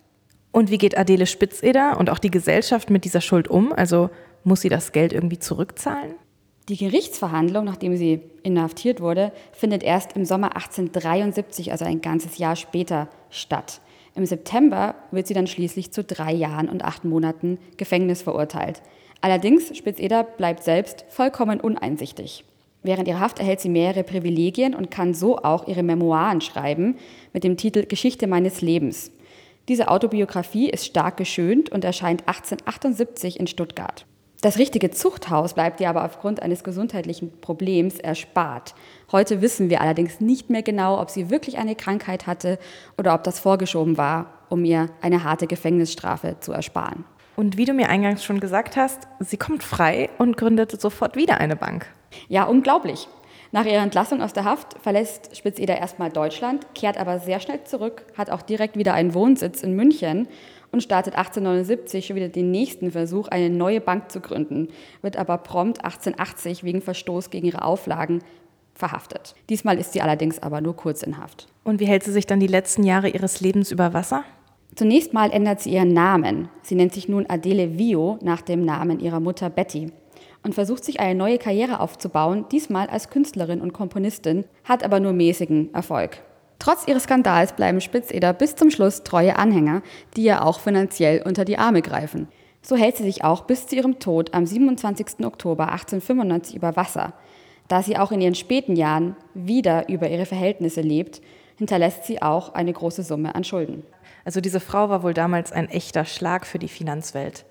Und 0.52 0.72
wie 0.72 0.78
geht 0.78 0.98
Adele 0.98 1.26
Spitzeder 1.26 2.00
und 2.00 2.10
auch 2.10 2.20
die 2.20 2.32
Gesellschaft 2.32 2.90
mit 2.90 3.04
dieser 3.04 3.22
Schuld 3.22 3.48
um? 3.48 3.74
Also 3.74 4.10
muss 4.44 4.62
sie 4.62 4.70
das 4.70 4.92
Geld 4.92 5.12
irgendwie 5.12 5.40
zurückzahlen? 5.40 6.14
Die 6.68 6.78
Gerichtsverhandlung, 6.78 7.64
nachdem 7.64 7.96
sie 7.96 8.22
inhaftiert 8.42 9.00
wurde, 9.00 9.32
findet 9.52 9.84
erst 9.84 10.14
im 10.14 10.26
Sommer 10.26 10.56
1873, 10.56 11.72
also 11.72 11.86
ein 11.86 12.02
ganzes 12.02 12.40
Jahr 12.40 12.56
später, 12.56 13.08
statt. 13.30 13.82
Im 14.16 14.26
September 14.26 14.96
wird 15.12 15.28
sie 15.28 15.36
dann 15.36 15.46
schließlich 15.46 15.92
zu 15.92 16.04
drei 16.04 16.34
Jahren 16.34 16.68
und 16.68 16.84
acht 16.84 17.06
Monaten 17.06 17.60
Gefängnis 17.78 18.24
verurteilt. 18.24 18.82
Allerdings, 19.22 19.78
Spitzeder 19.78 20.24
bleibt 20.24 20.64
selbst 20.64 21.06
vollkommen 21.10 21.60
uneinsichtig. 21.60 22.46
Während 22.82 23.08
ihrer 23.08 23.20
Haft 23.20 23.40
erhält 23.40 23.60
sie 23.60 23.70
mehrere 23.70 24.04
Privilegien 24.04 24.74
und 24.74 24.90
kann 24.90 25.14
so 25.14 25.38
auch 25.38 25.68
ihre 25.68 25.84
Memoiren 25.84 26.42
schreiben 26.42 26.98
mit 27.34 27.44
dem 27.44 27.58
Titel 27.58 27.86
Geschichte 27.86 28.26
meines 28.26 28.62
Lebens. 28.62 29.12
Diese 29.68 29.88
Autobiografie 29.90 30.70
ist 30.70 30.86
stark 30.86 31.18
geschönt 31.18 31.72
und 31.72 31.84
erscheint 31.84 32.22
1878 32.28 33.40
in 33.40 33.48
Stuttgart. 33.48 34.06
Das 34.42 34.58
richtige 34.58 34.92
Zuchthaus 34.92 35.54
bleibt 35.54 35.80
ihr 35.82 35.90
aber 35.90 36.06
aufgrund 36.06 36.42
eines 36.42 36.64
gesundheitlichen 36.64 37.40
Problems 37.42 37.98
erspart. 37.98 38.76
Heute 39.12 39.42
wissen 39.42 39.70
wir 39.70 39.82
allerdings 39.82 40.20
nicht 40.20 40.50
mehr 40.50 40.62
genau, 40.62 41.02
ob 41.02 41.10
sie 41.10 41.30
wirklich 41.30 41.58
eine 41.58 41.76
Krankheit 41.76 42.28
hatte 42.28 42.60
oder 42.98 43.16
ob 43.16 43.24
das 43.24 43.40
vorgeschoben 43.40 43.98
war, 43.98 44.34
um 44.50 44.64
ihr 44.66 44.90
eine 45.02 45.24
harte 45.24 45.48
Gefängnisstrafe 45.48 46.38
zu 46.40 46.52
ersparen. 46.52 47.06
Und 47.36 47.58
wie 47.58 47.66
du 47.66 47.74
mir 47.74 47.90
eingangs 47.90 48.24
schon 48.24 48.40
gesagt 48.40 48.78
hast, 48.78 49.08
sie 49.20 49.38
kommt 49.38 49.64
frei 49.64 50.10
und 50.18 50.38
gründet 50.38 50.80
sofort 50.80 51.16
wieder 51.16 51.40
eine 51.40 51.56
Bank. 51.56 51.88
Ja, 52.30 52.44
unglaublich. 52.46 53.08
Nach 53.52 53.66
ihrer 53.66 53.84
Entlassung 53.84 54.22
aus 54.22 54.34
der 54.34 54.44
Haft 54.44 54.76
verlässt 54.82 55.36
Spitzeder 55.36 55.78
erstmal 55.78 56.10
Deutschland, 56.10 56.66
kehrt 56.76 56.98
aber 56.98 57.20
sehr 57.20 57.40
schnell 57.40 57.64
zurück, 57.64 58.06
hat 58.18 58.30
auch 58.30 58.42
direkt 58.42 58.78
wieder 58.78 58.94
einen 58.94 59.14
Wohnsitz 59.14 59.64
in 59.64 59.76
München 59.76 60.28
und 60.76 60.82
startet 60.82 61.16
1879 61.16 62.06
schon 62.06 62.18
wieder 62.18 62.28
den 62.28 62.52
nächsten 62.52 62.92
Versuch, 62.92 63.30
eine 63.30 63.50
neue 63.50 63.80
Bank 63.80 64.12
zu 64.12 64.20
gründen, 64.20 64.68
wird 65.02 65.16
aber 65.16 65.38
prompt 65.38 65.86
1880 65.86 66.66
wegen 66.66 66.82
Verstoß 66.82 67.30
gegen 67.30 67.48
ihre 67.48 67.64
Auflagen 67.64 68.20
verhaftet. 68.74 69.36
Diesmal 69.50 69.78
ist 69.80 69.94
sie 69.94 70.02
allerdings 70.02 70.44
aber 70.44 70.60
nur 70.60 70.76
kurz 70.76 71.02
in 71.02 71.18
Haft. 71.18 71.48
Und 71.64 71.80
wie 71.80 71.88
hält 71.88 72.04
sie 72.04 72.12
sich 72.12 72.28
dann 72.28 72.42
die 72.42 72.48
letzten 72.48 72.84
Jahre 72.84 73.08
ihres 73.08 73.40
Lebens 73.40 73.72
über 73.72 73.94
Wasser? 73.94 74.26
Zunächst 74.76 75.14
mal 75.14 75.32
ändert 75.32 75.62
sie 75.62 75.72
ihren 75.72 75.94
Namen. 75.94 76.50
Sie 76.62 76.76
nennt 76.76 76.94
sich 76.94 77.08
nun 77.08 77.26
Adele 77.30 77.80
Vio 77.80 78.20
nach 78.22 78.42
dem 78.42 78.66
Namen 78.66 79.00
ihrer 79.00 79.22
Mutter 79.22 79.50
Betty 79.50 79.94
und 80.44 80.56
versucht 80.56 80.84
sich 80.84 81.00
eine 81.00 81.16
neue 81.16 81.38
Karriere 81.38 81.80
aufzubauen, 81.80 82.48
diesmal 82.52 82.88
als 82.88 83.10
Künstlerin 83.10 83.62
und 83.62 83.72
Komponistin, 83.72 84.44
hat 84.66 84.84
aber 84.84 85.00
nur 85.00 85.14
mäßigen 85.14 85.74
Erfolg. 85.74 86.22
Trotz 86.60 86.88
ihres 86.88 87.04
Skandals 87.04 87.54
bleiben 87.54 87.82
Spitzeder 87.82 88.34
bis 88.34 88.56
zum 88.56 88.72
Schluss 88.72 89.04
treue 89.04 89.38
Anhänger, 89.38 89.82
die 90.16 90.24
ihr 90.24 90.46
auch 90.46 90.60
finanziell 90.60 91.22
unter 91.26 91.46
die 91.46 91.58
Arme 91.58 91.82
greifen. 91.82 92.28
So 92.62 92.76
hält 92.76 92.98
sie 92.98 93.04
sich 93.04 93.24
auch 93.24 93.44
bis 93.44 93.68
zu 93.68 93.76
ihrem 93.76 94.00
Tod 94.00 94.34
am 94.34 94.46
27. 94.46 95.26
Oktober 95.26 95.72
1895 95.72 96.56
über 96.56 96.76
Wasser. 96.76 97.14
Da 97.68 97.84
sie 97.84 97.98
auch 97.98 98.12
in 98.12 98.22
ihren 98.22 98.36
späten 98.36 98.76
Jahren 98.76 99.16
wieder 99.34 99.90
über 99.90 100.10
ihre 100.10 100.26
Verhältnisse 100.26 100.82
lebt, 100.82 101.22
hinterlässt 101.58 102.06
sie 102.06 102.22
auch 102.22 102.54
eine 102.54 102.74
große 102.74 103.04
Summe 103.04 103.36
an 103.36 103.44
Schulden. 103.44 103.84
Also 104.24 104.42
diese 104.42 104.60
Frau 104.60 104.90
war 104.90 105.04
wohl 105.04 105.14
damals 105.14 105.52
ein 105.52 105.70
echter 105.70 106.06
Schlag 106.06 106.46
für 106.46 106.60
die 106.60 106.68
Finanzwelt. 106.68 107.46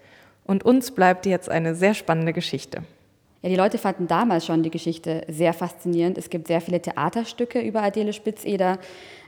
Und 0.45 0.65
uns 0.65 0.91
bleibt 0.91 1.27
jetzt 1.27 1.49
eine 1.49 1.75
sehr 1.75 1.95
spannende 1.95 2.33
Geschichte. 2.33 2.83
Ja, 3.45 3.51
die 3.51 3.57
Leute 3.57 3.77
fanden 3.77 4.07
damals 4.07 4.47
schon 4.47 4.63
die 4.63 4.71
Geschichte 4.71 5.27
sehr 5.29 5.53
faszinierend. 5.53 6.17
Es 6.17 6.31
gibt 6.31 6.47
sehr 6.49 6.63
viele 6.63 6.81
Theaterstücke 6.81 7.61
über 7.61 7.83
Adele 7.83 8.15
Spitzeder. 8.15 8.79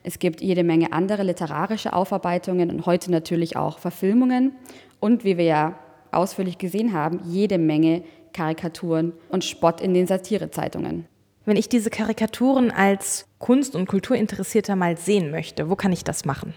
Es 0.05 0.19
gibt 0.19 0.41
jede 0.41 0.65
Menge 0.65 0.95
andere 0.95 1.23
literarische 1.23 1.93
Aufarbeitungen 1.93 2.71
und 2.71 2.87
heute 2.87 3.11
natürlich 3.11 3.59
auch 3.59 3.79
Verfilmungen. 3.79 4.53
Und 5.01 5.25
wie 5.25 5.37
wir 5.37 5.45
ja 5.45 5.79
ausführlich 6.13 6.57
gesehen 6.57 6.95
haben, 6.95 7.21
jede 7.27 7.59
Menge 7.59 8.05
Karikaturen 8.33 9.13
und 9.29 9.45
Spott 9.45 9.83
in 9.83 9.93
den 9.93 10.07
Satirezeitungen. 10.07 11.05
Wenn 11.45 11.59
ich 11.59 11.69
diese 11.69 11.91
Karikaturen 11.91 12.71
als 12.71 13.27
Kunst- 13.39 13.77
und 13.77 13.87
Kulturinteressierter 13.87 14.77
mal 14.77 14.97
sehen 14.97 15.31
möchte, 15.31 15.69
wo 15.69 15.77
kann 15.77 15.93
ich 15.93 16.05
das 16.05 16.25
machen? 16.25 16.55